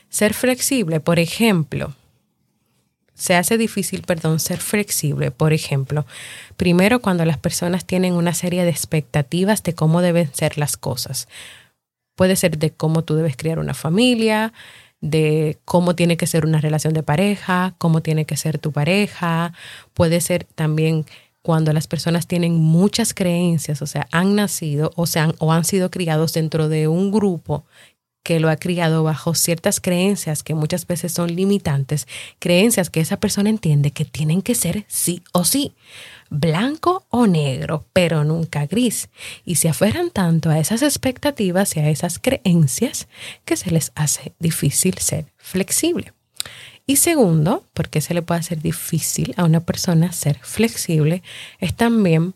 Ser 0.09 0.35
flexible, 0.35 0.99
por 0.99 1.21
ejemplo, 1.21 1.95
se 3.15 3.37
hace 3.37 3.59
difícil, 3.59 4.03
perdón, 4.03 4.41
ser 4.41 4.59
flexible, 4.59 5.31
por 5.31 5.53
ejemplo, 5.53 6.07
primero 6.57 7.00
cuando 7.00 7.27
las 7.27 7.37
personas 7.37 7.85
tienen 7.85 8.15
una 8.15 8.33
serie 8.33 8.65
de 8.65 8.71
expectativas 8.71 9.62
de 9.62 9.75
cómo 9.75 10.00
deben 10.00 10.35
ser 10.35 10.57
las 10.57 10.79
cosas. 10.79 11.29
Puede 12.17 12.35
ser 12.35 12.57
de 12.57 12.71
cómo 12.71 13.05
tú 13.05 13.15
debes 13.15 13.37
crear 13.37 13.59
una 13.59 13.75
familia, 13.75 14.55
de 15.00 15.59
cómo 15.64 15.95
tiene 15.95 16.16
que 16.16 16.26
ser 16.26 16.45
una 16.45 16.61
relación 16.61 16.92
de 16.92 17.02
pareja, 17.02 17.75
cómo 17.78 18.02
tiene 18.02 18.25
que 18.26 18.37
ser 18.37 18.59
tu 18.59 18.73
pareja. 18.73 19.52
Puede 19.95 20.21
ser 20.21 20.45
también 20.45 21.07
cuando 21.42 21.73
las 21.73 21.87
personas 21.87 22.26
tienen 22.26 22.54
muchas 22.54 23.14
creencias, 23.14 23.80
o 23.80 23.87
sea, 23.87 24.07
han 24.12 24.35
nacido 24.35 24.92
o, 24.97 25.07
han, 25.14 25.35
o 25.38 25.52
han 25.52 25.64
sido 25.64 25.90
criados 25.90 26.35
dentro 26.35 26.69
de 26.69 26.87
un 26.87 27.11
grupo 27.11 27.64
que 28.23 28.40
lo 28.40 28.50
ha 28.50 28.57
criado 28.57 29.02
bajo 29.02 29.35
ciertas 29.35 29.80
creencias 29.80 30.42
que 30.42 30.54
muchas 30.54 30.87
veces 30.87 31.12
son 31.12 31.35
limitantes, 31.35 32.07
creencias 32.38 32.90
que 32.90 33.00
esa 33.00 33.19
persona 33.19 33.49
entiende 33.49 33.92
que 33.92 34.04
tienen 34.04 34.42
que 34.42 34.54
ser 34.54 34.85
sí 34.88 35.23
o 35.33 35.45
sí, 35.45 35.75
blanco 36.30 37.04
o 37.10 37.26
negro, 37.26 37.84
pero 37.92 38.25
nunca 38.25 38.66
gris, 38.66 39.10
y 39.44 39.56
se 39.56 39.68
aferran 39.68 40.10
tanto 40.10 40.49
a 40.49 40.58
esas 40.58 40.82
expectativas 40.82 41.76
y 41.76 41.80
a 41.80 41.90
esas 41.90 42.18
creencias 42.18 43.08
que 43.44 43.56
se 43.56 43.70
les 43.70 43.92
hace 43.94 44.32
difícil 44.38 44.96
ser 44.99 45.26
flexible. 45.37 46.12
Y 46.87 46.96
segundo, 46.96 47.64
porque 47.75 48.00
se 48.00 48.14
le 48.14 48.22
puede 48.22 48.40
hacer 48.40 48.62
difícil 48.62 49.34
a 49.37 49.44
una 49.44 49.60
persona 49.60 50.12
ser 50.12 50.38
flexible, 50.40 51.22
es 51.58 51.75
también 51.75 52.34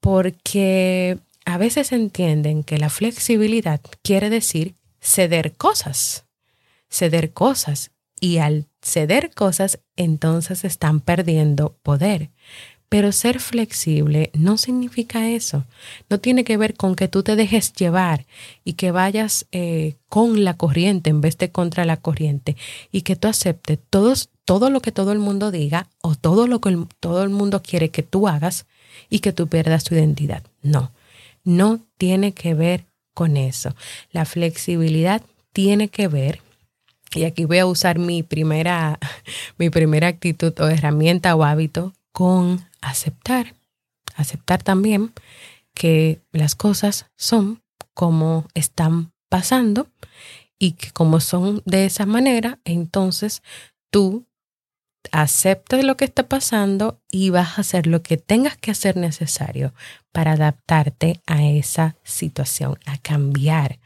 porque 0.00 1.18
a 1.44 1.58
veces 1.58 1.92
entienden 1.92 2.64
que 2.64 2.78
la 2.78 2.90
flexibilidad 2.90 3.80
quiere 4.02 4.30
decir 4.30 4.74
ceder 5.00 5.52
cosas, 5.52 6.24
ceder 6.90 7.32
cosas. 7.32 7.92
Y 8.18 8.38
al 8.38 8.66
ceder 8.80 9.30
cosas, 9.34 9.78
entonces 9.94 10.64
están 10.64 11.00
perdiendo 11.00 11.76
poder. 11.82 12.30
Pero 12.88 13.10
ser 13.10 13.40
flexible 13.40 14.30
no 14.32 14.58
significa 14.58 15.28
eso. 15.28 15.64
No 16.08 16.20
tiene 16.20 16.44
que 16.44 16.56
ver 16.56 16.74
con 16.74 16.94
que 16.94 17.08
tú 17.08 17.22
te 17.22 17.34
dejes 17.34 17.72
llevar 17.72 18.26
y 18.64 18.74
que 18.74 18.92
vayas 18.92 19.46
eh, 19.50 19.96
con 20.08 20.44
la 20.44 20.54
corriente 20.54 21.10
en 21.10 21.20
vez 21.20 21.36
de 21.38 21.50
contra 21.50 21.84
la 21.84 21.96
corriente 21.96 22.56
y 22.92 23.02
que 23.02 23.16
tú 23.16 23.28
aceptes 23.28 23.78
todo 23.90 24.70
lo 24.70 24.80
que 24.80 24.92
todo 24.92 25.12
el 25.12 25.18
mundo 25.18 25.50
diga 25.50 25.88
o 26.00 26.14
todo 26.14 26.46
lo 26.46 26.60
que 26.60 26.78
todo 27.00 27.24
el 27.24 27.30
mundo 27.30 27.60
quiere 27.62 27.88
que 27.88 28.04
tú 28.04 28.28
hagas 28.28 28.66
y 29.10 29.18
que 29.18 29.32
tú 29.32 29.48
pierdas 29.48 29.82
tu 29.82 29.94
identidad. 29.94 30.42
No, 30.62 30.92
no 31.42 31.80
tiene 31.98 32.32
que 32.32 32.54
ver 32.54 32.84
con 33.14 33.36
eso. 33.36 33.74
La 34.12 34.24
flexibilidad 34.24 35.22
tiene 35.52 35.88
que 35.88 36.06
ver 36.06 36.40
y 37.14 37.24
aquí 37.24 37.46
voy 37.46 37.58
a 37.58 37.66
usar 37.66 37.98
mi 37.98 38.22
primera, 38.22 38.98
mi 39.58 39.70
primera 39.70 40.06
actitud 40.06 40.52
o 40.60 40.68
herramienta 40.68 41.34
o 41.34 41.42
hábito 41.42 41.92
con 42.16 42.66
aceptar. 42.80 43.56
Aceptar 44.14 44.62
también 44.62 45.12
que 45.74 46.22
las 46.32 46.54
cosas 46.54 47.10
son 47.14 47.62
como 47.92 48.46
están 48.54 49.12
pasando 49.28 49.90
y 50.58 50.72
que 50.72 50.92
como 50.92 51.20
son 51.20 51.60
de 51.66 51.84
esa 51.84 52.06
manera, 52.06 52.58
entonces 52.64 53.42
tú 53.90 54.24
aceptas 55.12 55.84
lo 55.84 55.98
que 55.98 56.06
está 56.06 56.26
pasando 56.26 57.02
y 57.10 57.28
vas 57.28 57.58
a 57.58 57.60
hacer 57.60 57.86
lo 57.86 58.02
que 58.02 58.16
tengas 58.16 58.56
que 58.56 58.70
hacer 58.70 58.96
necesario 58.96 59.74
para 60.10 60.32
adaptarte 60.32 61.20
a 61.26 61.44
esa 61.44 61.96
situación, 62.02 62.78
a 62.86 62.96
cambiar, 62.96 63.78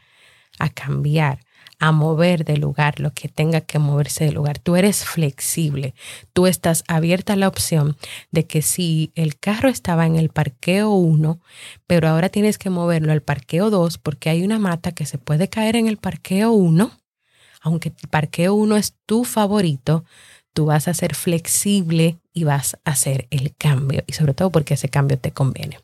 a 0.57 0.69
cambiar 0.69 1.43
a 1.81 1.91
mover 1.91 2.45
de 2.45 2.57
lugar 2.57 2.99
lo 2.99 3.11
que 3.11 3.27
tenga 3.27 3.59
que 3.59 3.79
moverse 3.79 4.23
de 4.23 4.31
lugar. 4.31 4.59
Tú 4.59 4.75
eres 4.75 5.03
flexible. 5.03 5.95
Tú 6.31 6.45
estás 6.45 6.83
abierta 6.87 7.33
a 7.33 7.35
la 7.35 7.47
opción 7.47 7.97
de 8.29 8.45
que 8.45 8.61
si 8.61 9.11
el 9.15 9.39
carro 9.39 9.67
estaba 9.67 10.05
en 10.05 10.15
el 10.15 10.29
parqueo 10.29 10.91
1, 10.91 11.41
pero 11.87 12.07
ahora 12.07 12.29
tienes 12.29 12.59
que 12.59 12.69
moverlo 12.69 13.11
al 13.11 13.23
parqueo 13.23 13.71
2 13.71 13.97
porque 13.97 14.29
hay 14.29 14.43
una 14.43 14.59
mata 14.59 14.91
que 14.91 15.07
se 15.07 15.17
puede 15.17 15.49
caer 15.49 15.75
en 15.75 15.87
el 15.87 15.97
parqueo 15.97 16.51
1, 16.51 16.91
aunque 17.61 17.89
el 17.89 18.09
parqueo 18.09 18.53
1 18.53 18.77
es 18.77 18.93
tu 19.07 19.23
favorito, 19.23 20.05
tú 20.53 20.65
vas 20.65 20.87
a 20.87 20.93
ser 20.93 21.15
flexible 21.15 22.19
y 22.31 22.43
vas 22.43 22.77
a 22.85 22.91
hacer 22.91 23.27
el 23.31 23.55
cambio 23.55 24.03
y 24.05 24.13
sobre 24.13 24.35
todo 24.35 24.51
porque 24.51 24.75
ese 24.75 24.89
cambio 24.89 25.17
te 25.17 25.31
conviene. 25.31 25.79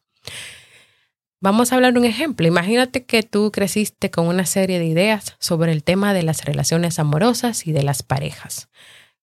Vamos 1.39 1.71
a 1.71 1.76
hablar 1.76 1.95
un 1.97 2.06
ejemplo. 2.06 2.47
Imagínate 2.47 3.06
que 3.06 3.21
tú 3.21 3.52
creciste 3.52 4.10
con 4.10 4.28
una 4.28 4.45
serie 4.47 4.80
de 4.80 4.86
ideas 4.86 5.36
sobre 5.38 5.71
el 5.71 5.84
tema 5.84 6.13
de 6.13 6.23
las 6.23 6.45
relaciones 6.45 6.97
amorosas 6.97 7.67
y 7.67 7.71
de 7.71 7.84
las 7.84 8.02
parejas. 8.02 8.69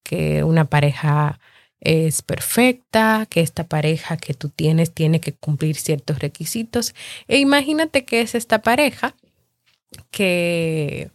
Que 0.05 0.45
una 0.45 0.65
pareja 0.67 1.41
es 1.81 2.23
perfecta, 2.23 3.27
que 3.29 3.41
esta 3.41 3.65
pareja 3.65 4.17
que 4.17 4.33
tú 4.33 4.49
tienes 4.49 4.93
tiene 4.93 5.21
que 5.21 5.33
cumplir 5.33 5.77
ciertos 5.77 6.21
requisitos. 6.21 6.95
E 7.27 7.39
imagínate 7.39 8.05
que 8.05 8.21
es 8.21 8.37
esta 8.37 8.63
pareja 8.63 9.17
que 10.13 11.11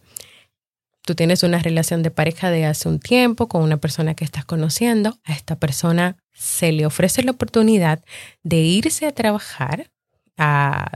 tú 1.00 1.14
tienes 1.14 1.42
una 1.42 1.60
relación 1.60 2.02
de 2.02 2.10
pareja 2.10 2.50
de 2.50 2.66
hace 2.66 2.90
un 2.90 3.00
tiempo 3.00 3.48
con 3.48 3.62
una 3.62 3.78
persona 3.78 4.14
que 4.14 4.24
estás 4.24 4.44
conociendo. 4.44 5.18
A 5.24 5.32
esta 5.32 5.56
persona 5.56 6.18
se 6.34 6.72
le 6.72 6.84
ofrece 6.84 7.22
la 7.22 7.30
oportunidad 7.30 8.04
de 8.42 8.58
irse 8.58 9.06
a 9.06 9.12
trabajar 9.12 9.90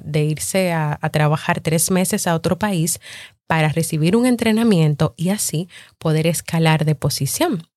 de 0.02 0.24
irse 0.24 0.72
a, 0.72 0.98
a 1.00 1.10
trabajar 1.10 1.60
tres 1.60 1.90
meses 1.90 2.26
a 2.26 2.34
otro 2.34 2.58
país 2.58 3.00
para 3.46 3.68
recibir 3.68 4.16
un 4.16 4.26
entrenamiento 4.26 5.14
y 5.16 5.28
así 5.28 5.68
poder 5.98 6.26
escalar 6.26 6.84
de 6.84 6.94
posición. 6.94 7.68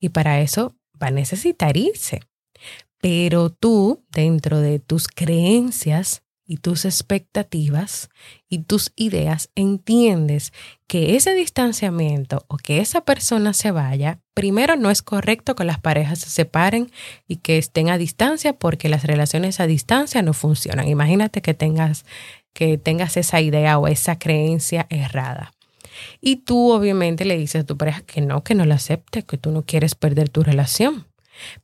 Y 0.00 0.10
para 0.10 0.40
eso 0.40 0.76
va 1.00 1.08
a 1.08 1.12
necesitar 1.12 1.76
irse. 1.76 2.20
Pero 3.00 3.50
tú, 3.50 4.04
dentro 4.10 4.60
de 4.60 4.80
tus 4.80 5.08
creencias, 5.08 6.22
y 6.48 6.56
tus 6.56 6.86
expectativas 6.86 8.08
y 8.48 8.60
tus 8.60 8.92
ideas, 8.96 9.50
entiendes 9.54 10.54
que 10.86 11.14
ese 11.14 11.34
distanciamiento 11.34 12.44
o 12.48 12.56
que 12.56 12.80
esa 12.80 13.02
persona 13.02 13.52
se 13.52 13.70
vaya, 13.70 14.18
primero 14.32 14.74
no 14.74 14.90
es 14.90 15.02
correcto 15.02 15.54
que 15.54 15.64
las 15.64 15.78
parejas 15.78 16.20
se 16.20 16.30
separen 16.30 16.90
y 17.28 17.36
que 17.36 17.58
estén 17.58 17.90
a 17.90 17.98
distancia 17.98 18.54
porque 18.54 18.88
las 18.88 19.04
relaciones 19.04 19.60
a 19.60 19.66
distancia 19.66 20.22
no 20.22 20.32
funcionan. 20.32 20.88
Imagínate 20.88 21.42
que 21.42 21.52
tengas 21.52 22.06
que 22.54 22.78
tengas 22.78 23.16
esa 23.16 23.40
idea 23.40 23.78
o 23.78 23.86
esa 23.86 24.18
creencia 24.18 24.86
errada. 24.88 25.52
Y 26.20 26.36
tú 26.36 26.72
obviamente 26.72 27.24
le 27.24 27.36
dices 27.36 27.62
a 27.62 27.66
tu 27.66 27.76
pareja 27.76 28.00
que 28.00 28.20
no, 28.20 28.42
que 28.42 28.54
no 28.54 28.64
la 28.64 28.76
acepte, 28.76 29.22
que 29.22 29.36
tú 29.36 29.52
no 29.52 29.62
quieres 29.62 29.94
perder 29.94 30.28
tu 30.28 30.42
relación. 30.42 31.06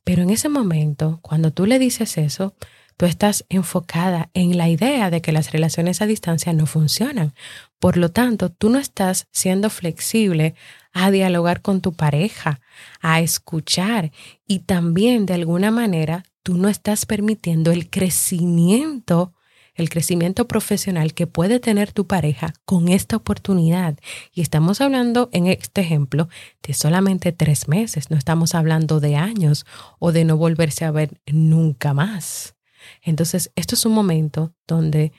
Pero 0.03 0.23
en 0.23 0.29
ese 0.29 0.47
momento, 0.47 1.19
cuando 1.21 1.51
tú 1.51 1.65
le 1.65 1.79
dices 1.79 2.17
eso, 2.17 2.53
tú 2.97 3.05
estás 3.05 3.45
enfocada 3.49 4.29
en 4.33 4.57
la 4.57 4.69
idea 4.69 5.09
de 5.09 5.21
que 5.21 5.31
las 5.31 5.51
relaciones 5.51 6.01
a 6.01 6.05
distancia 6.05 6.53
no 6.53 6.65
funcionan. 6.65 7.33
Por 7.79 7.97
lo 7.97 8.09
tanto, 8.09 8.49
tú 8.49 8.69
no 8.69 8.79
estás 8.79 9.27
siendo 9.31 9.69
flexible 9.69 10.55
a 10.93 11.11
dialogar 11.11 11.61
con 11.61 11.81
tu 11.81 11.93
pareja, 11.93 12.61
a 13.01 13.19
escuchar 13.19 14.11
y 14.47 14.59
también 14.59 15.25
de 15.25 15.33
alguna 15.33 15.71
manera 15.71 16.23
tú 16.43 16.57
no 16.57 16.69
estás 16.69 17.05
permitiendo 17.05 17.71
el 17.71 17.89
crecimiento 17.89 19.33
el 19.75 19.89
crecimiento 19.89 20.47
profesional 20.47 21.13
que 21.13 21.27
puede 21.27 21.59
tener 21.59 21.91
tu 21.91 22.07
pareja 22.07 22.53
con 22.63 22.87
esta 22.87 23.17
oportunidad. 23.17 23.97
Y 24.33 24.41
estamos 24.41 24.81
hablando 24.81 25.29
en 25.33 25.47
este 25.47 25.81
ejemplo 25.81 26.29
de 26.63 26.73
solamente 26.73 27.31
tres 27.31 27.67
meses, 27.67 28.09
no 28.09 28.17
estamos 28.17 28.55
hablando 28.55 28.99
de 28.99 29.17
años 29.17 29.65
o 29.99 30.11
de 30.11 30.23
no 30.23 30.37
volverse 30.37 30.85
a 30.85 30.91
ver 30.91 31.19
nunca 31.27 31.93
más. 31.93 32.54
Entonces, 33.01 33.51
esto 33.55 33.75
es 33.75 33.85
un 33.85 33.93
momento 33.93 34.53
donde 34.67 35.11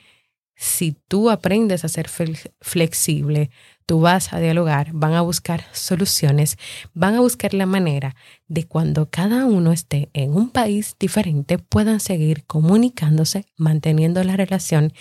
si 0.57 0.97
tú 1.07 1.29
aprendes 1.29 1.85
a 1.85 1.89
ser 1.89 2.09
flexible, 2.09 3.51
tú 3.85 4.01
vas 4.01 4.33
a 4.33 4.41
dialogar, 4.41 4.91
van 4.93 5.13
a 5.13 5.21
buscar 5.21 5.65
soluciones, 5.73 6.57
van 6.95 7.15
a 7.15 7.21
buscar 7.21 7.53
la 7.53 7.67
manera 7.67 8.17
de 8.49 8.65
cuando 8.65 9.11
cada 9.11 9.45
uno 9.45 9.71
esté 9.73 10.09
en 10.15 10.33
un 10.33 10.51
país 10.51 10.97
diferente 10.99 11.59
puedan 11.59 12.01
seguir 12.01 12.45
comunicándose, 12.47 13.45
manteniendo 13.57 14.25
la 14.25 14.37
relación, 14.37 14.95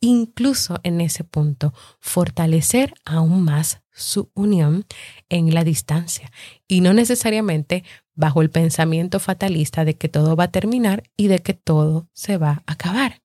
incluso 0.00 0.80
en 0.82 1.00
ese 1.02 1.24
punto 1.24 1.74
fortalecer 2.00 2.94
aún 3.04 3.42
más 3.42 3.82
su 3.92 4.30
unión 4.34 4.86
en 5.28 5.52
la 5.52 5.62
distancia. 5.62 6.30
Y 6.66 6.80
no 6.80 6.94
necesariamente 6.94 7.84
bajo 8.14 8.42
el 8.42 8.50
pensamiento 8.50 9.20
fatalista 9.20 9.84
de 9.84 9.94
que 9.94 10.08
todo 10.08 10.36
va 10.36 10.44
a 10.44 10.50
terminar 10.50 11.04
y 11.16 11.28
de 11.28 11.40
que 11.40 11.54
todo 11.54 12.08
se 12.12 12.36
va 12.36 12.62
a 12.66 12.72
acabar. 12.72 13.22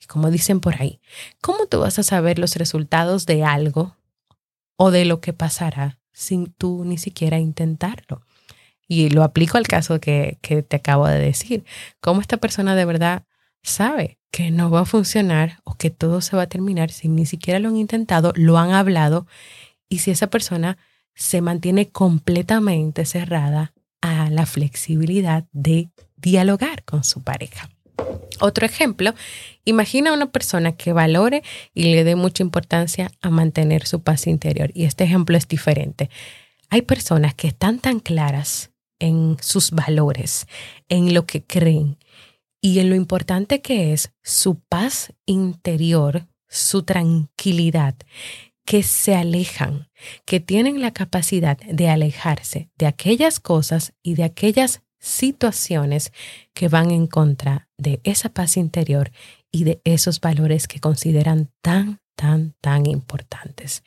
Y 0.00 0.06
como 0.06 0.30
dicen 0.30 0.60
por 0.60 0.80
ahí, 0.80 1.00
¿cómo 1.40 1.66
tú 1.66 1.80
vas 1.80 1.98
a 1.98 2.02
saber 2.02 2.38
los 2.38 2.56
resultados 2.56 3.26
de 3.26 3.44
algo 3.44 3.96
o 4.76 4.90
de 4.90 5.04
lo 5.04 5.20
que 5.20 5.32
pasará 5.32 6.00
sin 6.12 6.52
tú 6.52 6.84
ni 6.84 6.98
siquiera 6.98 7.38
intentarlo? 7.38 8.22
Y 8.86 9.10
lo 9.10 9.22
aplico 9.22 9.56
al 9.56 9.66
caso 9.66 10.00
que, 10.00 10.38
que 10.42 10.62
te 10.62 10.76
acabo 10.76 11.06
de 11.06 11.18
decir. 11.18 11.64
¿Cómo 12.00 12.20
esta 12.20 12.36
persona 12.36 12.74
de 12.74 12.84
verdad 12.84 13.24
sabe 13.62 14.18
que 14.30 14.50
no 14.50 14.70
va 14.70 14.80
a 14.80 14.84
funcionar 14.84 15.60
o 15.64 15.74
que 15.74 15.90
todo 15.90 16.20
se 16.20 16.36
va 16.36 16.42
a 16.42 16.48
terminar 16.48 16.90
sin 16.90 17.14
ni 17.14 17.24
siquiera 17.24 17.60
lo 17.60 17.68
han 17.68 17.76
intentado, 17.76 18.32
lo 18.36 18.58
han 18.58 18.72
hablado? 18.72 19.26
Y 19.88 20.00
si 20.00 20.10
esa 20.10 20.26
persona 20.26 20.76
se 21.14 21.40
mantiene 21.40 21.88
completamente 21.90 23.06
cerrada 23.06 23.73
a 24.04 24.28
la 24.28 24.44
flexibilidad 24.44 25.46
de 25.52 25.88
dialogar 26.16 26.84
con 26.84 27.04
su 27.04 27.22
pareja. 27.22 27.70
Otro 28.38 28.66
ejemplo, 28.66 29.14
imagina 29.64 30.12
una 30.12 30.30
persona 30.30 30.72
que 30.72 30.92
valore 30.92 31.42
y 31.72 31.84
le 31.84 32.04
dé 32.04 32.14
mucha 32.14 32.42
importancia 32.42 33.10
a 33.22 33.30
mantener 33.30 33.86
su 33.86 34.02
paz 34.02 34.26
interior. 34.26 34.70
Y 34.74 34.84
este 34.84 35.04
ejemplo 35.04 35.38
es 35.38 35.48
diferente. 35.48 36.10
hay 36.68 36.82
personas 36.82 37.34
que 37.34 37.48
están 37.48 37.78
tan 37.78 37.98
claras 38.00 38.72
en 38.98 39.38
sus 39.40 39.70
valores, 39.70 40.46
en 40.88 41.14
lo 41.14 41.24
que 41.24 41.42
creen 41.42 41.96
y 42.60 42.80
en 42.80 42.90
lo 42.90 42.96
importante 42.96 43.62
que 43.62 43.94
es 43.94 44.12
su 44.22 44.58
paz 44.68 45.14
interior, 45.24 46.26
su 46.48 46.82
tranquilidad, 46.82 47.94
que 48.64 48.82
se 48.82 49.14
alejan, 49.14 49.88
que 50.24 50.40
tienen 50.40 50.80
la 50.80 50.92
capacidad 50.92 51.58
de 51.58 51.88
alejarse 51.88 52.70
de 52.76 52.86
aquellas 52.86 53.40
cosas 53.40 53.92
y 54.02 54.14
de 54.14 54.24
aquellas 54.24 54.82
situaciones 54.98 56.12
que 56.54 56.68
van 56.68 56.90
en 56.90 57.06
contra 57.06 57.68
de 57.76 58.00
esa 58.04 58.30
paz 58.30 58.56
interior 58.56 59.12
y 59.52 59.64
de 59.64 59.80
esos 59.84 60.20
valores 60.20 60.66
que 60.66 60.80
consideran 60.80 61.50
tan, 61.60 62.00
tan, 62.16 62.54
tan 62.60 62.86
importantes. 62.86 63.84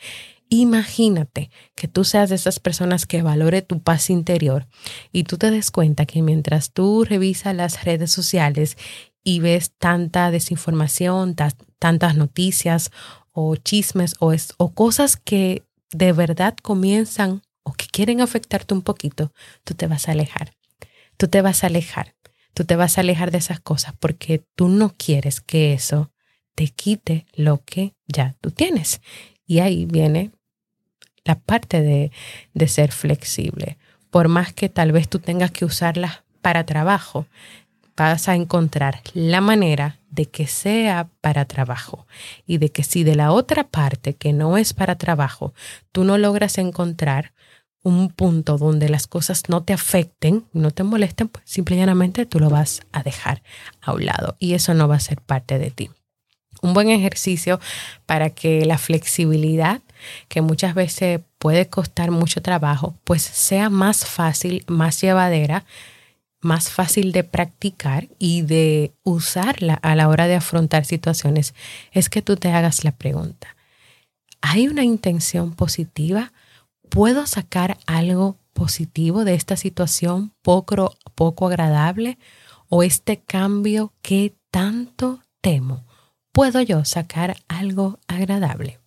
Imagínate 0.50 1.50
que 1.76 1.88
tú 1.88 2.06
seas 2.06 2.30
de 2.30 2.36
esas 2.36 2.60
personas 2.60 3.06
que 3.06 3.22
valore 3.22 3.62
tu 3.62 3.82
paz 3.82 4.10
interior 4.10 4.68
y 5.12 5.24
tú 5.24 5.38
te 5.38 5.52
des 5.52 5.72
cuenta 5.72 6.06
que 6.06 6.22
mientras 6.22 6.72
tú 6.72 7.04
revisas 7.04 7.54
las 7.54 7.84
redes 7.84 8.12
sociales 8.12 8.78
y 9.24 9.42
ves 9.42 9.74
tanta 9.78 10.32
desinformación, 10.32 11.36
tantas 11.80 12.16
noticias 12.16 12.92
o 13.40 13.56
chismes 13.56 14.16
o, 14.20 14.34
o 14.58 14.74
cosas 14.74 15.16
que 15.16 15.62
de 15.92 16.12
verdad 16.12 16.58
comienzan 16.60 17.44
o 17.62 17.72
que 17.72 17.86
quieren 17.86 18.20
afectarte 18.20 18.74
un 18.74 18.82
poquito, 18.82 19.32
tú 19.64 19.76
te 19.76 19.86
vas 19.86 20.08
a 20.08 20.14
alejar. 20.14 20.56
Tú 21.18 21.28
te 21.28 21.44
vas 21.44 21.64
a 21.64 21.68
alejar. 21.68 22.16
Tú 22.56 22.66
te 22.66 22.76
vas 22.76 22.98
a 22.98 23.02
alejar 23.02 23.30
de 23.30 23.38
esas 23.38 23.60
cosas 23.60 23.94
porque 24.00 24.44
tú 24.56 24.70
no 24.70 24.96
quieres 24.98 25.40
que 25.40 25.74
eso 25.74 26.12
te 26.56 26.70
quite 26.70 27.28
lo 27.36 27.64
que 27.64 27.94
ya 28.08 28.36
tú 28.42 28.50
tienes. 28.50 29.02
Y 29.46 29.60
ahí 29.60 29.86
viene 29.86 30.32
la 31.24 31.38
parte 31.38 31.84
de, 31.84 32.12
de 32.56 32.68
ser 32.68 32.92
flexible. 32.92 33.78
Por 34.10 34.30
más 34.30 34.52
que 34.52 34.68
tal 34.68 34.92
vez 34.92 35.10
tú 35.10 35.20
tengas 35.20 35.52
que 35.52 35.64
usarlas 35.64 36.24
para 36.42 36.66
trabajo, 36.66 37.28
vas 37.98 38.30
a 38.30 38.36
encontrar 38.36 39.02
la 39.14 39.42
manera 39.42 40.00
de 40.10 40.28
que 40.28 40.48
sea 40.48 41.10
para 41.20 41.46
trabajo 41.46 42.08
y 42.46 42.60
de 42.60 42.72
que 42.72 42.84
si 42.84 43.04
de 43.04 43.16
la 43.16 43.32
otra 43.32 43.66
parte 43.66 44.16
que 44.16 44.34
no 44.34 44.58
es 44.58 44.74
para 44.74 44.98
trabajo, 44.98 45.54
tú 45.92 46.04
no 46.04 46.18
logras 46.18 46.58
encontrar 46.58 47.34
un 47.84 48.10
punto 48.10 48.58
donde 48.58 48.90
las 48.90 49.08
cosas 49.08 49.44
no 49.50 49.64
te 49.64 49.74
afecten, 49.74 50.46
no 50.54 50.72
te 50.72 50.84
molesten, 50.84 51.28
pues 51.28 51.46
simple 51.48 51.76
llanamente 51.76 52.26
tú 52.26 52.40
lo 52.40 52.50
vas 52.50 52.82
a 52.92 53.04
dejar 53.04 53.42
a 53.82 53.94
un 53.94 54.06
lado 54.06 54.36
y 54.40 54.54
eso 54.54 54.74
no 54.74 54.88
va 54.88 54.96
a 54.96 55.00
ser 55.00 55.22
parte 55.22 55.58
de 55.58 55.72
ti. 55.72 55.90
Un 56.62 56.74
buen 56.74 56.90
ejercicio 56.90 57.60
para 58.06 58.32
que 58.32 58.66
la 58.66 58.78
flexibilidad 58.78 59.82
que 60.28 60.42
muchas 60.42 60.74
veces 60.74 61.22
puede 61.38 61.68
costar 61.68 62.12
mucho 62.12 62.42
trabajo, 62.42 62.96
pues 63.04 63.22
sea 63.22 63.70
más 63.70 64.06
fácil, 64.06 64.64
más 64.68 65.00
llevadera, 65.02 65.66
más 66.42 66.70
fácil 66.70 67.12
de 67.12 67.24
practicar 67.24 68.10
y 68.20 68.42
de 68.42 68.94
usarla 69.04 69.76
a 69.76 69.96
la 69.96 70.08
hora 70.08 70.28
de 70.28 70.36
afrontar 70.36 70.86
situaciones, 70.86 71.54
es 71.92 72.10
que 72.10 72.22
tú 72.22 72.36
te 72.36 72.52
hagas 72.52 72.84
la 72.84 72.92
pregunta, 72.92 73.56
¿hay 74.42 74.68
una 74.68 74.84
intención 74.84 75.54
positiva? 75.54 76.32
¿Puedo 76.90 77.26
sacar 77.26 77.78
algo 77.86 78.38
positivo 78.54 79.26
de 79.26 79.34
esta 79.34 79.58
situación 79.58 80.34
poco, 80.42 80.96
poco 81.16 81.48
agradable 81.48 82.18
o 82.70 82.84
este 82.84 83.20
cambio 83.20 83.94
que 84.02 84.36
tanto 84.52 85.22
temo? 85.42 85.86
¿Puedo 86.32 86.62
yo 86.62 86.86
sacar 86.86 87.38
algo 87.48 88.00
agradable? 88.08 88.80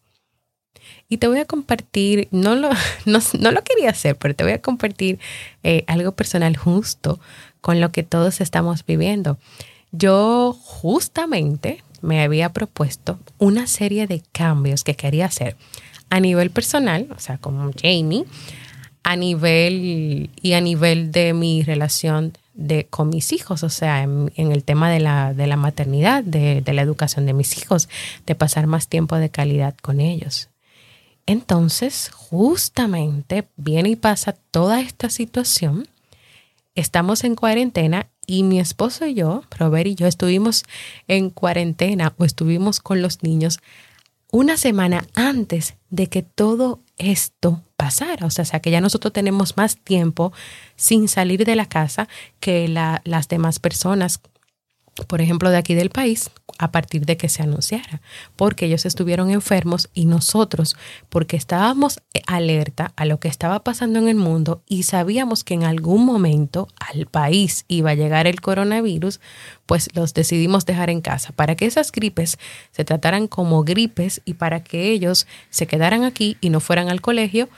Y 1.11 1.19
te 1.19 1.27
voy 1.27 1.41
a 1.41 1.45
compartir, 1.45 2.29
no 2.31 2.55
lo, 2.55 2.71
no, 3.05 3.51
lo 3.51 3.63
quería 3.65 3.91
hacer, 3.91 4.17
pero 4.17 4.35
te 4.35 4.45
voy 4.45 4.53
a 4.55 4.63
compartir 4.63 5.19
eh, 5.63 5.85
algo 5.89 6.13
personal 6.13 6.57
justo 6.57 7.21
con 7.61 7.81
lo 7.81 7.91
que 7.93 8.05
todos 8.05 8.41
estamos 8.41 8.87
viviendo. 8.87 9.37
Yo 9.93 10.57
justamente 10.63 11.83
me 12.01 12.23
había 12.23 12.53
propuesto 12.53 13.19
una 13.39 13.67
serie 13.67 14.07
de 14.07 14.23
cambios 14.33 14.85
que 14.85 14.95
quería 14.95 15.27
hacer 15.27 15.57
a 16.11 16.21
nivel 16.21 16.51
personal, 16.51 17.09
o 17.15 17.19
sea, 17.19 17.39
como 17.39 17.71
Jamie, 17.73 18.25
a 19.03 19.17
nivel 19.17 20.31
y 20.41 20.53
a 20.53 20.61
nivel 20.61 21.11
de 21.11 21.33
mi 21.35 21.63
relación 21.63 22.33
de, 22.55 22.87
con 22.87 23.09
mis 23.09 23.33
hijos, 23.33 23.65
o 23.65 23.69
sea, 23.69 24.03
en, 24.03 24.31
el 24.37 24.63
tema 24.63 24.91
de 24.91 25.01
la, 25.01 25.35
de 25.35 25.49
la 25.49 25.57
maternidad, 25.57 26.23
de, 26.23 26.61
de 26.61 26.73
la 26.73 26.83
educación 26.83 27.27
de 27.27 27.33
mis 27.33 27.59
hijos, 27.59 27.89
de 28.27 28.35
pasar 28.37 28.69
más 28.69 28.87
tiempo 28.87 29.17
de 29.17 29.31
calidad 29.31 29.75
con 29.83 30.01
ellos. 30.01 30.51
Entonces, 31.31 32.11
justamente 32.13 33.47
viene 33.57 33.91
y 33.91 33.95
pasa 33.95 34.33
toda 34.51 34.81
esta 34.81 35.11
situación. 35.11 35.87
Estamos 36.75 37.23
en 37.23 37.37
cuarentena 37.37 38.09
y 38.27 38.43
mi 38.43 38.59
esposo 38.59 39.07
y 39.07 39.15
yo, 39.15 39.45
Robert 39.57 39.87
y 39.87 39.95
yo, 39.95 40.09
estuvimos 40.09 40.65
en 41.07 41.31
cuarentena 41.31 42.15
o 42.17 42.25
estuvimos 42.25 42.81
con 42.81 43.01
los 43.01 43.23
niños 43.23 43.61
una 44.33 44.57
semana 44.57 45.07
antes 45.15 45.77
de 45.89 46.09
que 46.09 46.23
todo 46.23 46.81
esto 46.99 47.63
pasara. 47.77 48.27
O 48.27 48.31
sea, 48.31 48.59
que 48.59 48.73
ya 48.73 48.81
nosotros 48.81 49.13
tenemos 49.13 49.57
más 49.57 49.77
tiempo 49.77 50.33
sin 50.75 51.07
salir 51.07 51.45
de 51.45 51.55
la 51.55 51.67
casa 51.67 52.09
que 52.41 52.67
las 52.67 53.29
demás 53.29 53.61
personas 53.61 54.21
por 55.07 55.21
ejemplo, 55.21 55.51
de 55.51 55.57
aquí 55.57 55.75
del 55.75 55.91
país, 55.91 56.31
a 56.61 56.71
partir 56.73 57.07
de 57.07 57.17
que 57.17 57.31
se 57.31 57.43
anunciara, 57.43 58.03
porque 58.37 58.67
ellos 58.67 58.85
estuvieron 58.85 59.31
enfermos 59.31 59.89
y 59.95 60.05
nosotros, 60.05 60.77
porque 61.09 61.39
estábamos 61.39 62.03
alerta 62.27 62.93
a 62.97 63.07
lo 63.07 63.19
que 63.19 63.29
estaba 63.29 63.65
pasando 63.65 63.99
en 63.99 64.09
el 64.09 64.17
mundo 64.17 64.63
y 64.69 64.83
sabíamos 64.83 65.43
que 65.43 65.55
en 65.55 65.65
algún 65.65 66.05
momento 66.05 66.69
al 66.79 67.07
país 67.07 67.65
iba 67.67 67.91
a 67.91 67.95
llegar 67.95 68.27
el 68.27 68.43
coronavirus, 68.43 69.21
pues 69.65 69.89
los 69.95 70.13
decidimos 70.13 70.67
dejar 70.67 70.91
en 70.91 71.01
casa 71.01 71.33
para 71.33 71.57
que 71.57 71.65
esas 71.65 71.93
gripes 71.93 72.39
se 72.73 72.85
trataran 72.85 73.27
como 73.27 73.65
gripes 73.65 74.21
y 74.27 74.35
para 74.35 74.63
que 74.63 74.91
ellos 74.91 75.27
se 75.49 75.67
quedaran 75.67 76.05
aquí 76.05 76.37
y 76.43 76.51
no 76.51 76.61
fueran 76.61 76.91
al 76.91 77.01
colegio 77.01 77.49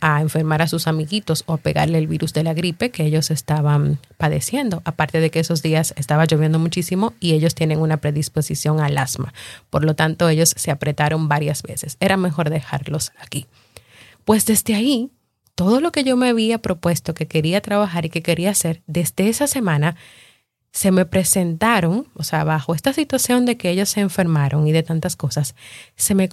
a 0.00 0.20
enfermar 0.20 0.62
a 0.62 0.68
sus 0.68 0.86
amiguitos 0.86 1.44
o 1.46 1.54
a 1.54 1.58
pegarle 1.58 1.98
el 1.98 2.06
virus 2.06 2.32
de 2.32 2.42
la 2.42 2.54
gripe 2.54 2.90
que 2.90 3.04
ellos 3.04 3.30
estaban 3.30 3.98
padeciendo. 4.16 4.82
Aparte 4.84 5.20
de 5.20 5.30
que 5.30 5.40
esos 5.40 5.62
días 5.62 5.94
estaba 5.96 6.24
lloviendo 6.24 6.58
muchísimo 6.58 7.14
y 7.20 7.32
ellos 7.32 7.54
tienen 7.54 7.80
una 7.80 7.98
predisposición 7.98 8.80
al 8.80 8.98
asma. 8.98 9.32
Por 9.70 9.84
lo 9.84 9.94
tanto, 9.94 10.28
ellos 10.28 10.54
se 10.56 10.70
apretaron 10.70 11.28
varias 11.28 11.62
veces. 11.62 11.96
Era 12.00 12.16
mejor 12.16 12.50
dejarlos 12.50 13.12
aquí. 13.18 13.46
Pues 14.24 14.46
desde 14.46 14.74
ahí, 14.74 15.10
todo 15.54 15.80
lo 15.80 15.92
que 15.92 16.04
yo 16.04 16.16
me 16.16 16.28
había 16.28 16.58
propuesto 16.58 17.14
que 17.14 17.26
quería 17.26 17.60
trabajar 17.60 18.04
y 18.04 18.10
que 18.10 18.22
quería 18.22 18.50
hacer, 18.50 18.82
desde 18.86 19.28
esa 19.28 19.46
semana 19.46 19.96
se 20.74 20.90
me 20.90 21.06
presentaron, 21.06 22.08
o 22.14 22.24
sea, 22.24 22.42
bajo 22.42 22.74
esta 22.74 22.92
situación 22.92 23.46
de 23.46 23.56
que 23.56 23.70
ellos 23.70 23.88
se 23.90 24.00
enfermaron 24.00 24.66
y 24.66 24.72
de 24.72 24.82
tantas 24.82 25.14
cosas, 25.14 25.54
se 25.94 26.16
me, 26.16 26.28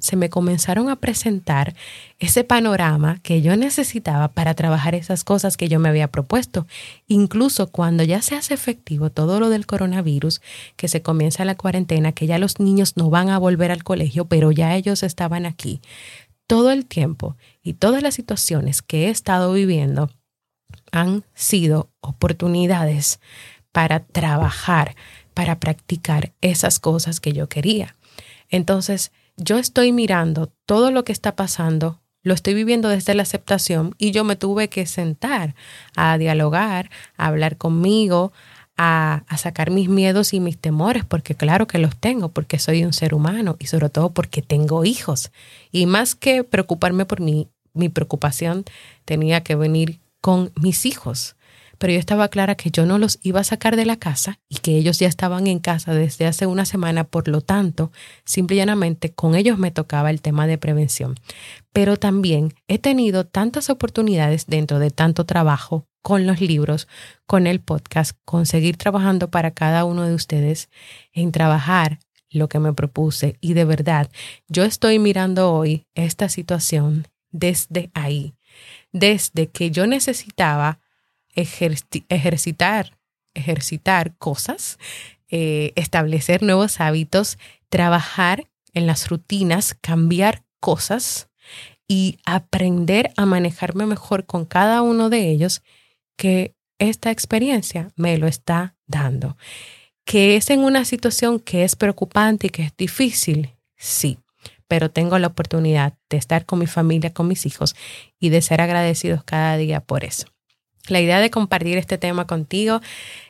se 0.00 0.16
me 0.16 0.30
comenzaron 0.30 0.90
a 0.90 0.96
presentar 0.96 1.76
ese 2.18 2.42
panorama 2.42 3.20
que 3.22 3.40
yo 3.40 3.56
necesitaba 3.56 4.26
para 4.26 4.54
trabajar 4.54 4.96
esas 4.96 5.22
cosas 5.22 5.56
que 5.56 5.68
yo 5.68 5.78
me 5.78 5.88
había 5.88 6.08
propuesto. 6.08 6.66
Incluso 7.06 7.70
cuando 7.70 8.02
ya 8.02 8.20
se 8.20 8.34
hace 8.34 8.52
efectivo 8.52 9.10
todo 9.10 9.38
lo 9.38 9.48
del 9.48 9.64
coronavirus, 9.64 10.42
que 10.74 10.88
se 10.88 11.00
comienza 11.00 11.44
la 11.44 11.54
cuarentena, 11.54 12.10
que 12.10 12.26
ya 12.26 12.40
los 12.40 12.58
niños 12.58 12.96
no 12.96 13.10
van 13.10 13.28
a 13.28 13.38
volver 13.38 13.70
al 13.70 13.84
colegio, 13.84 14.24
pero 14.24 14.50
ya 14.50 14.74
ellos 14.74 15.04
estaban 15.04 15.46
aquí. 15.46 15.80
Todo 16.48 16.72
el 16.72 16.84
tiempo 16.84 17.36
y 17.62 17.74
todas 17.74 18.02
las 18.02 18.14
situaciones 18.14 18.82
que 18.82 19.06
he 19.06 19.10
estado 19.10 19.52
viviendo 19.52 20.10
han 20.90 21.24
sido 21.34 21.90
oportunidades 22.00 23.20
para 23.74 23.98
trabajar, 23.98 24.94
para 25.34 25.58
practicar 25.58 26.32
esas 26.42 26.78
cosas 26.78 27.18
que 27.18 27.32
yo 27.32 27.48
quería. 27.48 27.96
Entonces, 28.48 29.10
yo 29.36 29.58
estoy 29.58 29.90
mirando 29.90 30.52
todo 30.64 30.92
lo 30.92 31.02
que 31.02 31.10
está 31.10 31.34
pasando, 31.34 32.00
lo 32.22 32.34
estoy 32.34 32.54
viviendo 32.54 32.88
desde 32.88 33.14
la 33.14 33.24
aceptación 33.24 33.96
y 33.98 34.12
yo 34.12 34.22
me 34.22 34.36
tuve 34.36 34.68
que 34.68 34.86
sentar 34.86 35.56
a 35.96 36.16
dialogar, 36.18 36.88
a 37.16 37.26
hablar 37.26 37.56
conmigo, 37.56 38.32
a, 38.76 39.24
sacar 39.36 39.72
mis 39.72 39.88
miedos 39.88 40.34
y 40.34 40.38
mis 40.38 40.56
temores, 40.56 41.04
porque 41.04 41.34
claro 41.34 41.66
que 41.66 41.78
los 41.78 41.96
tengo, 41.96 42.28
porque 42.28 42.60
soy 42.60 42.84
un 42.84 42.92
ser 42.92 43.12
humano 43.12 43.56
y 43.58 43.66
sobre 43.66 43.88
todo 43.88 44.10
porque 44.10 44.40
tengo 44.40 44.84
hijos. 44.84 45.32
Y 45.72 45.86
más 45.86 46.14
que 46.14 46.44
preocuparme 46.44 47.06
por 47.06 47.20
mí, 47.20 47.48
mi 47.72 47.88
preocupación 47.88 48.64
tenía 49.04 49.42
que 49.42 49.56
venir 49.56 49.98
con 50.20 50.52
mis 50.54 50.86
hijos 50.86 51.33
pero 51.78 51.92
yo 51.92 51.98
estaba 51.98 52.28
clara 52.28 52.54
que 52.54 52.70
yo 52.70 52.86
no 52.86 52.98
los 52.98 53.18
iba 53.22 53.40
a 53.40 53.44
sacar 53.44 53.76
de 53.76 53.84
la 53.84 53.96
casa 53.96 54.38
y 54.48 54.56
que 54.56 54.76
ellos 54.76 54.98
ya 54.98 55.08
estaban 55.08 55.46
en 55.46 55.58
casa 55.58 55.94
desde 55.94 56.26
hace 56.26 56.46
una 56.46 56.64
semana, 56.64 57.04
por 57.04 57.28
lo 57.28 57.40
tanto, 57.40 57.92
simple 58.24 58.56
y 58.56 58.58
llanamente 58.58 59.12
con 59.12 59.34
ellos 59.34 59.58
me 59.58 59.70
tocaba 59.70 60.10
el 60.10 60.20
tema 60.20 60.46
de 60.46 60.58
prevención. 60.58 61.14
Pero 61.72 61.96
también 61.96 62.54
he 62.68 62.78
tenido 62.78 63.26
tantas 63.26 63.70
oportunidades 63.70 64.46
dentro 64.46 64.78
de 64.78 64.90
tanto 64.90 65.24
trabajo 65.26 65.86
con 66.02 66.26
los 66.26 66.40
libros, 66.40 66.86
con 67.26 67.46
el 67.46 67.60
podcast, 67.60 68.16
con 68.24 68.46
seguir 68.46 68.76
trabajando 68.76 69.30
para 69.30 69.52
cada 69.52 69.84
uno 69.84 70.04
de 70.04 70.14
ustedes 70.14 70.68
en 71.12 71.32
trabajar 71.32 71.98
lo 72.30 72.48
que 72.48 72.58
me 72.58 72.72
propuse 72.72 73.36
y 73.40 73.54
de 73.54 73.64
verdad 73.64 74.10
yo 74.48 74.64
estoy 74.64 74.98
mirando 74.98 75.52
hoy 75.52 75.86
esta 75.94 76.28
situación 76.28 77.06
desde 77.30 77.90
ahí 77.94 78.34
desde 78.92 79.48
que 79.48 79.70
yo 79.70 79.86
necesitaba 79.86 80.80
ejercitar, 81.34 82.98
ejercitar 83.34 84.16
cosas, 84.16 84.78
eh, 85.28 85.72
establecer 85.76 86.42
nuevos 86.42 86.80
hábitos, 86.80 87.38
trabajar 87.68 88.48
en 88.72 88.86
las 88.86 89.08
rutinas, 89.08 89.74
cambiar 89.80 90.44
cosas 90.60 91.28
y 91.88 92.18
aprender 92.24 93.12
a 93.16 93.26
manejarme 93.26 93.86
mejor 93.86 94.26
con 94.26 94.44
cada 94.44 94.82
uno 94.82 95.10
de 95.10 95.28
ellos, 95.28 95.62
que 96.16 96.54
esta 96.78 97.10
experiencia 97.10 97.90
me 97.96 98.18
lo 98.18 98.26
está 98.26 98.76
dando. 98.86 99.36
Que 100.04 100.36
es 100.36 100.50
en 100.50 100.60
una 100.60 100.84
situación 100.84 101.40
que 101.40 101.64
es 101.64 101.76
preocupante 101.76 102.48
y 102.48 102.50
que 102.50 102.62
es 102.62 102.76
difícil, 102.76 103.54
sí, 103.76 104.18
pero 104.68 104.90
tengo 104.90 105.18
la 105.18 105.28
oportunidad 105.28 105.94
de 106.10 106.16
estar 106.16 106.46
con 106.46 106.58
mi 106.58 106.66
familia, 106.66 107.12
con 107.12 107.28
mis 107.28 107.46
hijos 107.46 107.74
y 108.18 108.28
de 108.28 108.42
ser 108.42 108.60
agradecidos 108.60 109.24
cada 109.24 109.56
día 109.56 109.80
por 109.80 110.04
eso. 110.04 110.33
La 110.88 111.00
idea 111.00 111.18
de 111.18 111.30
compartir 111.30 111.78
este 111.78 111.96
tema 111.96 112.26
contigo 112.26 112.80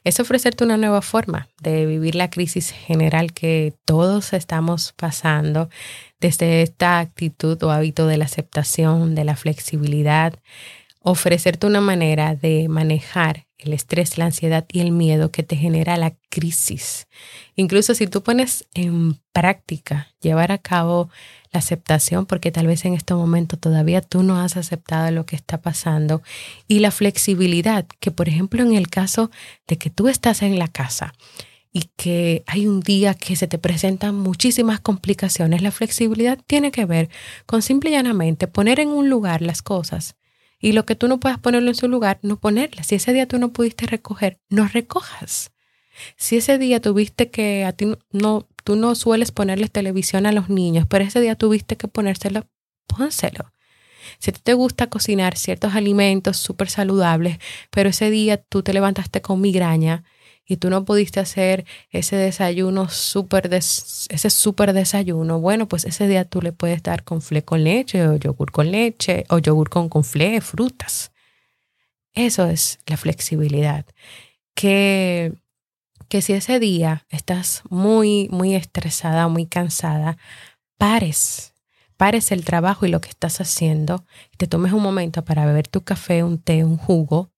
es 0.02 0.18
ofrecerte 0.18 0.64
una 0.64 0.76
nueva 0.76 1.02
forma 1.02 1.48
de 1.60 1.86
vivir 1.86 2.16
la 2.16 2.28
crisis 2.28 2.72
general 2.72 3.32
que 3.32 3.74
todos 3.84 4.32
estamos 4.32 4.92
pasando 4.96 5.68
desde 6.18 6.62
esta 6.62 6.98
actitud 6.98 7.62
o 7.62 7.70
hábito 7.70 8.08
de 8.08 8.16
la 8.16 8.24
aceptación, 8.24 9.14
de 9.14 9.24
la 9.24 9.36
flexibilidad, 9.36 10.34
ofrecerte 10.98 11.68
una 11.68 11.80
manera 11.80 12.34
de 12.34 12.66
manejar 12.68 13.46
el 13.58 13.72
estrés, 13.72 14.18
la 14.18 14.24
ansiedad 14.24 14.64
y 14.72 14.80
el 14.80 14.90
miedo 14.90 15.30
que 15.30 15.44
te 15.44 15.54
genera 15.54 15.96
la 15.96 16.14
crisis. 16.34 17.06
Incluso 17.54 17.94
si 17.94 18.08
tú 18.08 18.24
pones 18.24 18.66
en 18.74 19.20
práctica 19.32 20.08
llevar 20.20 20.50
a 20.50 20.58
cabo 20.58 21.08
la 21.52 21.60
aceptación, 21.60 22.26
porque 22.26 22.50
tal 22.50 22.66
vez 22.66 22.84
en 22.84 22.94
este 22.94 23.14
momento 23.14 23.56
todavía 23.56 24.00
tú 24.00 24.24
no 24.24 24.40
has 24.40 24.56
aceptado 24.56 25.12
lo 25.12 25.26
que 25.26 25.36
está 25.36 25.62
pasando, 25.62 26.22
y 26.66 26.80
la 26.80 26.90
flexibilidad, 26.90 27.86
que 28.00 28.10
por 28.10 28.28
ejemplo 28.28 28.64
en 28.64 28.74
el 28.74 28.88
caso 28.88 29.30
de 29.68 29.78
que 29.78 29.90
tú 29.90 30.08
estás 30.08 30.42
en 30.42 30.58
la 30.58 30.66
casa 30.66 31.14
y 31.72 31.90
que 31.96 32.42
hay 32.48 32.66
un 32.66 32.80
día 32.80 33.14
que 33.14 33.36
se 33.36 33.46
te 33.46 33.58
presentan 33.58 34.16
muchísimas 34.16 34.80
complicaciones, 34.80 35.62
la 35.62 35.70
flexibilidad 35.70 36.40
tiene 36.48 36.72
que 36.72 36.84
ver 36.84 37.10
con 37.46 37.62
simple 37.62 37.90
y 37.90 37.92
llanamente 37.92 38.48
poner 38.48 38.80
en 38.80 38.88
un 38.88 39.08
lugar 39.08 39.40
las 39.40 39.62
cosas 39.62 40.16
y 40.58 40.72
lo 40.72 40.84
que 40.84 40.96
tú 40.96 41.06
no 41.06 41.20
puedas 41.20 41.38
ponerlo 41.38 41.68
en 41.68 41.76
su 41.76 41.86
lugar, 41.86 42.18
no 42.22 42.40
ponerlas. 42.40 42.88
Si 42.88 42.96
ese 42.96 43.12
día 43.12 43.28
tú 43.28 43.38
no 43.38 43.52
pudiste 43.52 43.86
recoger, 43.86 44.40
no 44.48 44.66
recojas. 44.66 45.53
Si 46.16 46.36
ese 46.36 46.58
día 46.58 46.80
tuviste 46.80 47.30
que 47.30 47.64
a 47.64 47.72
ti 47.72 47.86
no, 48.10 48.48
tú 48.64 48.76
no 48.76 48.94
sueles 48.94 49.32
ponerles 49.32 49.70
televisión 49.70 50.26
a 50.26 50.32
los 50.32 50.48
niños, 50.48 50.86
pero 50.88 51.04
ese 51.04 51.20
día 51.20 51.36
tuviste 51.36 51.76
que 51.76 51.88
ponérselo, 51.88 52.46
pónselo. 52.86 53.52
Si 54.18 54.30
a 54.30 54.34
te 54.34 54.54
gusta 54.54 54.88
cocinar 54.88 55.36
ciertos 55.36 55.74
alimentos 55.74 56.36
súper 56.36 56.68
saludables, 56.68 57.38
pero 57.70 57.90
ese 57.90 58.10
día 58.10 58.36
tú 58.36 58.62
te 58.62 58.72
levantaste 58.72 59.22
con 59.22 59.40
migraña 59.40 60.04
y 60.46 60.58
tú 60.58 60.68
no 60.68 60.84
pudiste 60.84 61.20
hacer 61.20 61.64
ese 61.90 62.16
desayuno 62.16 62.88
súper, 62.88 63.52
ese 63.52 64.30
súper 64.30 64.72
desayuno, 64.72 65.40
bueno, 65.40 65.68
pues 65.68 65.84
ese 65.84 66.06
día 66.06 66.24
tú 66.24 66.42
le 66.42 66.52
puedes 66.52 66.82
dar 66.82 67.02
conflé 67.04 67.44
con 67.44 67.64
leche 67.64 68.06
o 68.06 68.16
yogur 68.16 68.52
con 68.52 68.70
leche 68.70 69.24
o 69.30 69.38
yogur 69.38 69.70
con 69.70 69.88
conflé, 69.88 70.40
frutas. 70.40 71.12
Eso 72.12 72.46
es 72.46 72.78
la 72.86 72.96
flexibilidad. 72.96 73.86
Que, 74.54 75.32
que 76.08 76.22
si 76.22 76.32
ese 76.32 76.58
día 76.58 77.06
estás 77.10 77.62
muy, 77.70 78.28
muy 78.30 78.54
estresada, 78.54 79.28
muy 79.28 79.46
cansada, 79.46 80.16
pares, 80.78 81.54
pares 81.96 82.32
el 82.32 82.44
trabajo 82.44 82.86
y 82.86 82.90
lo 82.90 83.00
que 83.00 83.08
estás 83.08 83.40
haciendo, 83.40 84.04
te 84.36 84.46
tomes 84.46 84.72
un 84.72 84.82
momento 84.82 85.24
para 85.24 85.46
beber 85.46 85.68
tu 85.68 85.82
café, 85.82 86.22
un 86.22 86.38
té, 86.38 86.64
un 86.64 86.76
jugo, 86.76 87.30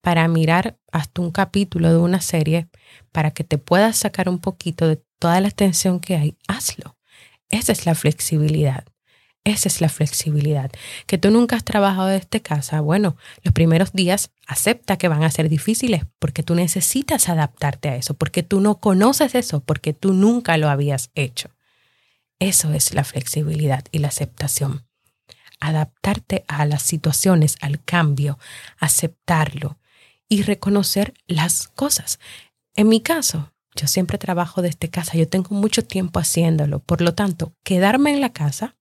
para 0.00 0.28
mirar 0.28 0.78
hasta 0.92 1.22
un 1.22 1.30
capítulo 1.30 1.90
de 1.90 1.96
una 1.96 2.20
serie 2.20 2.68
para 3.10 3.30
que 3.30 3.42
te 3.42 3.58
puedas 3.58 3.96
sacar 3.96 4.28
un 4.28 4.38
poquito 4.38 4.86
de 4.86 5.02
toda 5.18 5.40
la 5.40 5.50
tensión 5.50 5.98
que 5.98 6.16
hay, 6.16 6.36
hazlo. 6.46 6.96
Esa 7.48 7.72
es 7.72 7.86
la 7.86 7.94
flexibilidad. 7.94 8.84
Esa 9.44 9.68
es 9.68 9.82
la 9.82 9.90
flexibilidad. 9.90 10.70
Que 11.06 11.18
tú 11.18 11.30
nunca 11.30 11.56
has 11.56 11.64
trabajado 11.64 12.08
desde 12.08 12.40
casa, 12.40 12.80
bueno, 12.80 13.16
los 13.42 13.52
primeros 13.52 13.92
días 13.92 14.30
acepta 14.46 14.96
que 14.96 15.08
van 15.08 15.22
a 15.22 15.30
ser 15.30 15.50
difíciles 15.50 16.04
porque 16.18 16.42
tú 16.42 16.54
necesitas 16.54 17.28
adaptarte 17.28 17.90
a 17.90 17.96
eso, 17.96 18.14
porque 18.14 18.42
tú 18.42 18.60
no 18.60 18.80
conoces 18.80 19.34
eso, 19.34 19.60
porque 19.60 19.92
tú 19.92 20.14
nunca 20.14 20.56
lo 20.56 20.70
habías 20.70 21.10
hecho. 21.14 21.50
Eso 22.38 22.72
es 22.72 22.94
la 22.94 23.04
flexibilidad 23.04 23.84
y 23.92 23.98
la 23.98 24.08
aceptación. 24.08 24.86
Adaptarte 25.60 26.44
a 26.48 26.64
las 26.64 26.82
situaciones, 26.82 27.56
al 27.60 27.82
cambio, 27.84 28.38
aceptarlo, 28.78 29.78
y 30.28 30.42
reconocer 30.42 31.14
las 31.26 31.68
cosas. 31.68 32.18
En 32.74 32.88
mi 32.88 33.00
caso, 33.00 33.52
yo 33.74 33.86
siempre 33.86 34.18
trabajo 34.18 34.62
desde 34.62 34.90
casa, 34.90 35.16
yo 35.16 35.28
tengo 35.28 35.54
mucho 35.54 35.84
tiempo 35.84 36.18
haciéndolo, 36.18 36.80
por 36.80 37.00
lo 37.00 37.14
tanto, 37.14 37.54
quedarme 37.62 38.12
en 38.12 38.20
la 38.20 38.32
casa 38.32 38.76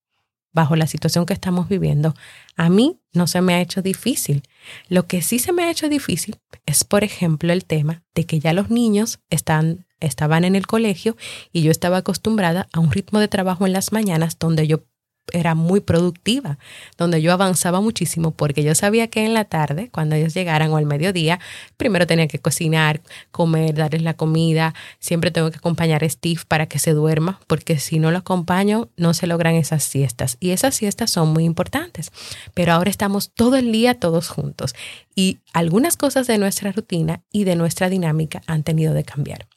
bajo 0.54 0.76
la 0.76 0.88
situación 0.88 1.26
que 1.26 1.34
estamos 1.34 1.68
viviendo, 1.68 2.14
a 2.56 2.70
mí 2.70 3.00
no 3.12 3.28
se 3.28 3.42
me 3.42 3.56
ha 3.56 3.62
hecho 3.62 3.82
difícil. 3.82 4.44
Lo 4.88 5.08
que 5.08 5.22
sí 5.22 5.40
se 5.40 5.52
me 5.52 5.64
ha 5.64 5.72
hecho 5.72 5.90
difícil 5.90 6.38
es, 6.66 6.84
por 6.84 7.04
ejemplo, 7.04 7.52
el 7.52 7.66
tema 7.66 8.04
de 8.16 8.26
que 8.26 8.40
ya 8.40 8.54
los 8.54 8.70
niños 8.70 9.20
están, 9.30 9.86
estaban 10.00 10.46
en 10.46 10.56
el 10.56 10.68
colegio 10.68 11.18
y 11.52 11.64
yo 11.64 11.72
estaba 11.72 11.98
acostumbrada 11.98 12.68
a 12.72 12.80
un 12.80 12.92
ritmo 12.92 13.20
de 13.20 13.28
trabajo 13.28 13.66
en 13.66 13.74
las 13.74 13.92
mañanas 13.92 14.38
donde 14.40 14.68
yo 14.68 14.84
era 15.32 15.56
muy 15.56 15.80
productiva, 15.80 16.58
donde 16.98 17.22
yo 17.22 17.32
avanzaba 17.32 17.82
muchísimo 17.82 18.32
porque 18.32 18.64
yo 18.64 18.76
sabía 18.76 19.08
que 19.08 19.26
en 19.26 19.34
la 19.34 19.46
tarde, 19.46 19.90
cuando 19.92 20.16
ellos 20.16 20.34
llegaran 20.34 20.72
o 20.72 20.78
al 20.78 20.86
mediodía, 20.86 21.40
primero 21.78 22.06
tenía 22.06 22.28
que 22.28 22.40
cocinar, 22.40 23.02
comer, 23.32 23.76
darles 23.76 24.02
la 24.02 24.16
comida, 24.16 24.74
siempre 25.00 25.32
tengo 25.32 25.50
que 25.52 25.58
acompañar 25.58 26.04
a 26.04 26.10
Steve 26.10 26.42
para 26.48 26.68
que 26.68 26.80
se 26.80 26.94
duerma, 26.94 27.40
porque 27.48 27.80
si 27.80 28.00
no 28.00 28.12
lo 28.12 28.20
acompaño 28.20 28.90
no 28.98 29.14
se 29.14 29.28
logran 29.28 29.56
esas 29.56 29.84
siestas 29.84 30.38
y 30.40 30.52
esas 30.52 30.76
siestas 30.76 31.12
son 31.12 31.30
muy 31.30 31.46
importantes. 31.46 32.12
Pero 32.54 32.74
ahora 32.74 32.90
estamos 32.90 33.32
todo 33.34 33.56
el 33.56 33.72
día 33.72 34.00
todos 34.00 34.30
juntos 34.30 34.76
y 35.16 35.40
algunas 35.54 35.98
cosas 35.98 36.28
de 36.28 36.38
nuestra 36.38 36.72
rutina 36.72 37.22
y 37.32 37.44
de 37.44 37.56
nuestra 37.56 37.90
dinámica 37.90 38.42
han 38.48 38.64
tenido 38.64 38.94
de 38.94 39.04
cambiar. 39.04 39.48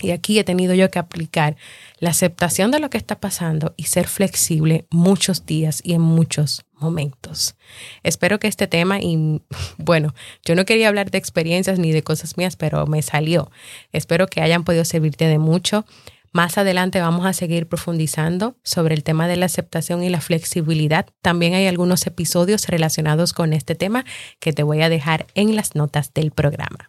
Y 0.00 0.10
aquí 0.12 0.38
he 0.38 0.44
tenido 0.44 0.74
yo 0.74 0.90
que 0.90 0.98
aplicar 0.98 1.56
la 1.98 2.10
aceptación 2.10 2.70
de 2.70 2.80
lo 2.80 2.90
que 2.90 2.98
está 2.98 3.20
pasando 3.20 3.74
y 3.76 3.84
ser 3.84 4.08
flexible 4.08 4.86
muchos 4.90 5.46
días 5.46 5.80
y 5.84 5.94
en 5.94 6.00
muchos 6.00 6.64
momentos. 6.74 7.56
Espero 8.02 8.38
que 8.38 8.48
este 8.48 8.66
tema, 8.66 9.00
y 9.00 9.42
bueno, 9.78 10.14
yo 10.44 10.54
no 10.54 10.64
quería 10.64 10.88
hablar 10.88 11.10
de 11.10 11.18
experiencias 11.18 11.78
ni 11.78 11.92
de 11.92 12.02
cosas 12.02 12.36
mías, 12.36 12.56
pero 12.56 12.86
me 12.86 13.02
salió. 13.02 13.50
Espero 13.92 14.26
que 14.26 14.40
hayan 14.40 14.64
podido 14.64 14.84
servirte 14.84 15.26
de 15.26 15.38
mucho. 15.38 15.84
Más 16.32 16.58
adelante 16.58 17.00
vamos 17.00 17.26
a 17.26 17.32
seguir 17.32 17.66
profundizando 17.66 18.56
sobre 18.62 18.94
el 18.94 19.02
tema 19.02 19.26
de 19.26 19.36
la 19.36 19.46
aceptación 19.46 20.04
y 20.04 20.10
la 20.10 20.20
flexibilidad. 20.20 21.06
También 21.22 21.54
hay 21.54 21.66
algunos 21.66 22.06
episodios 22.06 22.68
relacionados 22.68 23.32
con 23.32 23.52
este 23.52 23.74
tema 23.74 24.04
que 24.38 24.52
te 24.52 24.62
voy 24.62 24.82
a 24.82 24.88
dejar 24.88 25.26
en 25.34 25.56
las 25.56 25.74
notas 25.74 26.14
del 26.14 26.30
programa. 26.30 26.88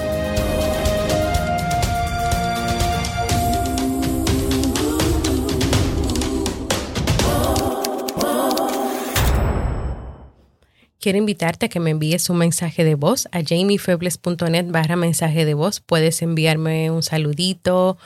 Quiero 11.01 11.17
invitarte 11.17 11.65
a 11.65 11.69
que 11.69 11.79
me 11.79 11.89
envíes 11.89 12.29
un 12.29 12.37
mensaje 12.37 12.83
de 12.83 12.93
voz 12.93 13.27
a 13.31 13.41
jamiefebles.net 13.41 14.67
barra 14.67 14.95
mensaje 14.95 15.45
de 15.45 15.55
voz. 15.55 15.79
Puedes 15.79 16.21
enviarme 16.21 16.91
un 16.91 17.01
saludito, 17.01 17.97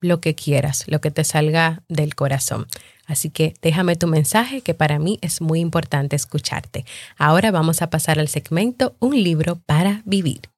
lo 0.00 0.20
que 0.20 0.36
quieras, 0.36 0.84
lo 0.86 1.00
que 1.00 1.10
te 1.10 1.24
salga 1.24 1.82
del 1.88 2.14
corazón. 2.14 2.68
Así 3.06 3.28
que 3.28 3.54
déjame 3.60 3.96
tu 3.96 4.06
mensaje 4.06 4.60
que 4.60 4.72
para 4.72 5.00
mí 5.00 5.18
es 5.20 5.40
muy 5.40 5.58
importante 5.58 6.14
escucharte. 6.14 6.84
Ahora 7.16 7.50
vamos 7.50 7.82
a 7.82 7.90
pasar 7.90 8.20
al 8.20 8.28
segmento 8.28 8.94
Un 9.00 9.20
libro 9.20 9.56
para 9.66 10.02
vivir. 10.04 10.53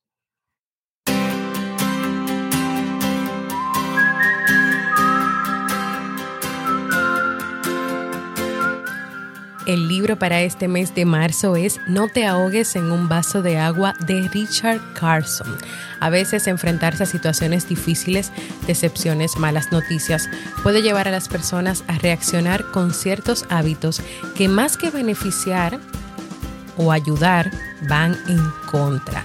El 9.66 9.88
libro 9.88 10.16
para 10.16 10.42
este 10.42 10.68
mes 10.68 10.94
de 10.94 11.04
marzo 11.04 11.56
es 11.56 11.80
No 11.88 12.06
te 12.06 12.24
ahogues 12.24 12.76
en 12.76 12.92
un 12.92 13.08
vaso 13.08 13.42
de 13.42 13.58
agua 13.58 13.94
de 14.06 14.28
Richard 14.28 14.80
Carson. 14.94 15.58
A 15.98 16.08
veces 16.08 16.46
enfrentarse 16.46 17.02
a 17.02 17.06
situaciones 17.06 17.68
difíciles, 17.68 18.30
decepciones, 18.68 19.36
malas 19.38 19.72
noticias, 19.72 20.28
puede 20.62 20.82
llevar 20.82 21.08
a 21.08 21.10
las 21.10 21.26
personas 21.26 21.82
a 21.88 21.98
reaccionar 21.98 22.70
con 22.70 22.94
ciertos 22.94 23.44
hábitos 23.48 24.00
que 24.36 24.48
más 24.48 24.76
que 24.76 24.90
beneficiar 24.90 25.80
o 26.76 26.92
ayudar, 26.92 27.50
van 27.82 28.16
en 28.28 28.42
contra 28.70 29.24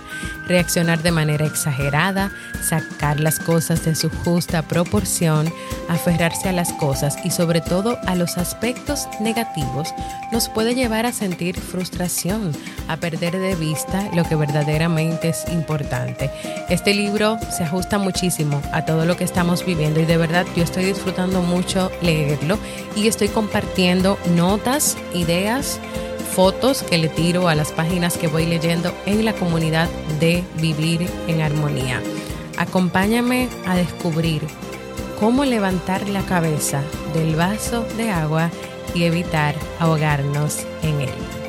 reaccionar 0.52 1.02
de 1.02 1.12
manera 1.12 1.46
exagerada, 1.46 2.32
sacar 2.62 3.20
las 3.20 3.40
cosas 3.40 3.86
de 3.86 3.96
su 3.96 4.10
justa 4.10 4.62
proporción, 4.62 5.52
aferrarse 5.88 6.50
a 6.50 6.52
las 6.52 6.74
cosas 6.74 7.16
y 7.24 7.32
sobre 7.32 7.62
todo 7.62 7.98
a 8.06 8.16
los 8.16 8.38
aspectos 8.38 9.08
negativos 9.22 9.94
nos 10.32 10.50
puede 10.50 10.76
llevar 10.76 11.06
a 11.06 11.14
sentir 11.14 11.58
frustración, 11.58 12.52
a 12.90 12.98
perder 12.98 13.38
de 13.38 13.56
vista 13.56 14.10
lo 14.14 14.26
que 14.26 14.36
verdaderamente 14.36 15.30
es 15.30 15.46
importante. 15.52 16.30
Este 16.70 16.94
libro 16.94 17.38
se 17.50 17.64
ajusta 17.64 17.98
muchísimo 17.98 18.62
a 18.74 18.84
todo 18.84 19.06
lo 19.06 19.16
que 19.16 19.24
estamos 19.24 19.66
viviendo 19.66 20.02
y 20.02 20.06
de 20.06 20.18
verdad 20.18 20.46
yo 20.56 20.64
estoy 20.64 20.84
disfrutando 20.84 21.42
mucho 21.42 21.92
leerlo 22.02 22.60
y 22.96 23.08
estoy 23.08 23.30
compartiendo 23.30 24.18
notas, 24.36 24.98
ideas, 25.14 25.80
fotos 26.32 26.84
que 26.84 26.98
le 26.98 27.10
tiro 27.10 27.48
a 27.50 27.56
las 27.56 27.72
páginas 27.72 28.18
que 28.18 28.28
voy 28.28 28.46
leyendo 28.46 28.94
en 29.06 29.26
la 29.26 29.34
comunidad 29.34 29.90
de 30.20 30.44
Vivir 30.60 31.08
en 31.28 31.42
Armonía. 31.42 32.02
Acompáñame 32.58 33.50
a 33.66 33.76
descubrir 33.76 34.42
cómo 35.20 35.46
levantar 35.46 36.08
la 36.08 36.26
cabeza 36.26 36.82
del 37.14 37.36
vaso 37.36 37.86
de 37.98 38.10
agua 38.12 38.50
y 38.96 39.04
evitar 39.04 39.56
ahogarnos 39.80 40.60
en 40.82 41.02
él. 41.02 41.41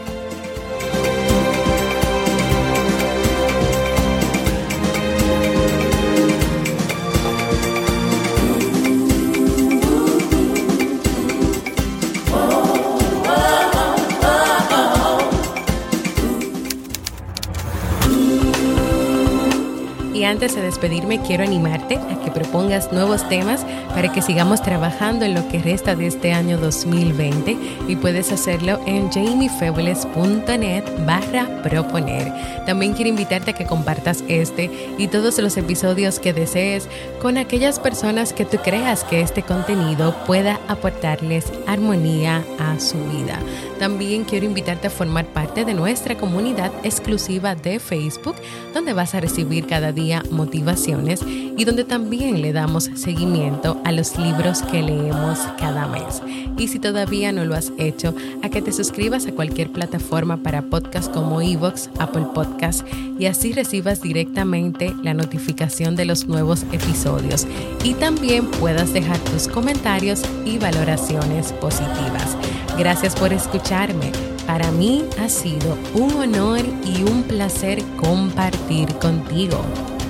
Antes 20.33 20.55
de 20.55 20.63
despedirme, 20.63 21.21
quiero 21.21 21.45
animarte 21.45 21.97
a 21.97 22.19
que 22.25 22.31
propongas 22.31 22.91
nuevos 22.91 23.29
temas 23.29 23.67
para 23.95 24.11
que 24.11 24.23
sigamos 24.23 24.63
trabajando 24.63 25.27
en 25.27 25.35
lo 25.35 25.47
que 25.49 25.59
resta 25.59 25.95
de 25.95 26.07
este 26.07 26.33
año 26.33 26.57
2020 26.57 27.57
y 27.87 27.97
puedes 27.97 28.33
hacerlo 28.33 28.81
en 28.87 29.11
jamiefebles.net 29.11 30.85
barra 31.07 31.63
proponer. 31.63 32.33
También 32.65 32.95
quiero 32.95 33.11
invitarte 33.11 33.51
a 33.51 33.55
que 33.55 33.67
compartas 33.67 34.25
este 34.27 34.71
y 34.97 35.09
todos 35.09 35.39
los 35.39 35.57
episodios 35.59 36.19
que 36.19 36.33
desees 36.33 36.89
con 37.21 37.37
aquellas 37.37 37.79
personas 37.79 38.33
que 38.33 38.47
tú 38.47 38.57
creas 38.57 39.05
que 39.05 39.21
este 39.21 39.43
contenido 39.43 40.17
pueda 40.27 40.61
aportarles 40.67 41.53
armonía 41.67 42.43
a 42.59 42.81
su 42.81 42.97
vida. 43.05 43.39
También 43.79 44.25
quiero 44.25 44.47
invitarte 44.47 44.87
a 44.87 44.91
formar 44.91 45.27
parte 45.27 45.65
de 45.65 45.75
nuestra 45.75 46.17
comunidad 46.17 46.73
exclusiva 46.85 47.55
de 47.55 47.81
Facebook, 47.81 48.37
donde 48.73 48.93
vas 48.93 49.15
a 49.15 49.21
recibir 49.21 49.67
cada 49.67 49.93
día 49.93 50.22
motivaciones 50.31 51.21
y 51.25 51.65
donde 51.65 51.85
también 51.85 52.43
le 52.43 52.53
damos 52.53 52.91
seguimiento 52.95 53.81
a 53.85 53.93
los 53.93 54.19
libros 54.19 54.63
que 54.63 54.83
leemos 54.83 55.39
cada 55.59 55.87
mes. 55.87 56.23
Y 56.57 56.69
si 56.69 56.79
todavía 56.79 57.33
no 57.33 57.45
lo 57.45 57.55
has 57.55 57.73
hecho, 57.79 58.15
a 58.43 58.49
que 58.49 58.63
te 58.63 58.73
suscribas 58.73 59.27
a 59.27 59.33
cualquier 59.33 59.71
plataforma 59.71 60.37
para 60.37 60.63
podcast 60.63 61.13
como 61.13 61.41
Evox, 61.41 61.91
Apple 61.99 62.27
Podcast 62.35 62.87
y 63.19 63.27
así 63.27 63.53
recibas 63.53 64.03
directamente 64.03 64.95
la 65.03 65.15
notificación 65.15 65.97
de 65.97 66.05
los 66.05 66.27
nuevos 66.29 66.65
episodios 66.73 67.47
y 67.85 67.95
también 67.95 68.47
puedas 68.47 68.93
dejar 68.93 69.19
tus 69.19 69.49
comentarios 69.49 70.23
y 70.45 70.59
valoraciones 70.59 71.53
positivas. 71.55 72.37
Gracias 72.79 73.15
por 73.15 73.33
escucharme. 73.33 74.13
Para 74.47 74.71
mí 74.73 75.05
ha 75.21 75.29
sido 75.29 75.77
un 75.95 76.13
honor 76.15 76.61
y 76.85 77.03
un 77.03 77.23
placer 77.23 77.83
compartir 78.01 78.89
contigo. 78.95 79.59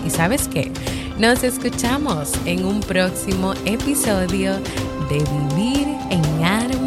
¿Y 0.06 0.10
sabes 0.10 0.48
qué? 0.48 0.70
Nos 1.18 1.44
escuchamos 1.44 2.32
en 2.46 2.64
un 2.64 2.80
próximo 2.80 3.54
episodio 3.64 4.54
de 5.08 5.24
Vivir 5.56 5.88
en 6.10 6.44
Armonía 6.44 6.81